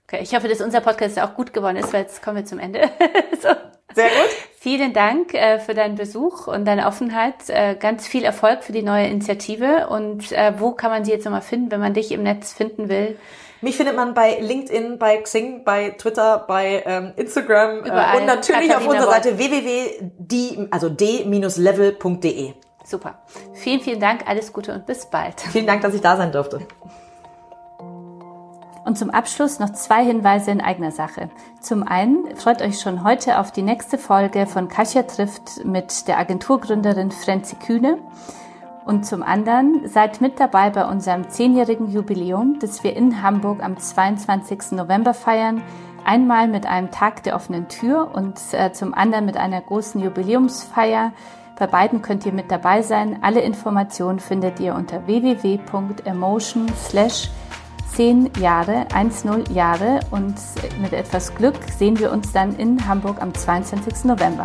[0.09, 2.61] Okay, ich hoffe, dass unser Podcast auch gut geworden ist, weil jetzt kommen wir zum
[2.61, 2.81] Ende.
[3.43, 3.49] so.
[3.95, 4.31] Sehr gut.
[4.59, 7.49] Vielen Dank äh, für deinen Besuch und deine Offenheit.
[7.49, 9.89] Äh, ganz viel Erfolg für die neue Initiative.
[9.89, 12.89] Und äh, wo kann man sie jetzt nochmal finden, wenn man dich im Netz finden
[12.89, 13.19] will?
[13.63, 18.69] Mich findet man bei LinkedIn, bei Xing, bei Twitter, bei ähm, Instagram äh, und natürlich
[18.69, 22.53] Katharina auf unserer Seite www.d, also d-level.de.
[22.85, 23.15] Super.
[23.55, 24.29] Vielen, vielen Dank.
[24.29, 25.41] Alles Gute und bis bald.
[25.41, 26.61] Vielen Dank, dass ich da sein durfte.
[28.85, 31.29] Und zum Abschluss noch zwei Hinweise in eigener Sache.
[31.61, 36.19] Zum einen freut euch schon heute auf die nächste Folge von Kasia trifft mit der
[36.19, 37.99] Agenturgründerin Frenzi Kühne.
[38.87, 43.76] Und zum anderen seid mit dabei bei unserem zehnjährigen Jubiläum, das wir in Hamburg am
[43.76, 44.70] 22.
[44.70, 45.61] November feiern.
[46.05, 51.12] Einmal mit einem Tag der offenen Tür und äh, zum anderen mit einer großen Jubiläumsfeier.
[51.59, 53.18] Bei beiden könnt ihr mit dabei sein.
[53.22, 56.66] Alle Informationen findet ihr unter www.emotion
[57.93, 60.37] 10 Jahre, 1-0 Jahre und
[60.80, 64.05] mit etwas Glück sehen wir uns dann in Hamburg am 22.
[64.05, 64.45] November.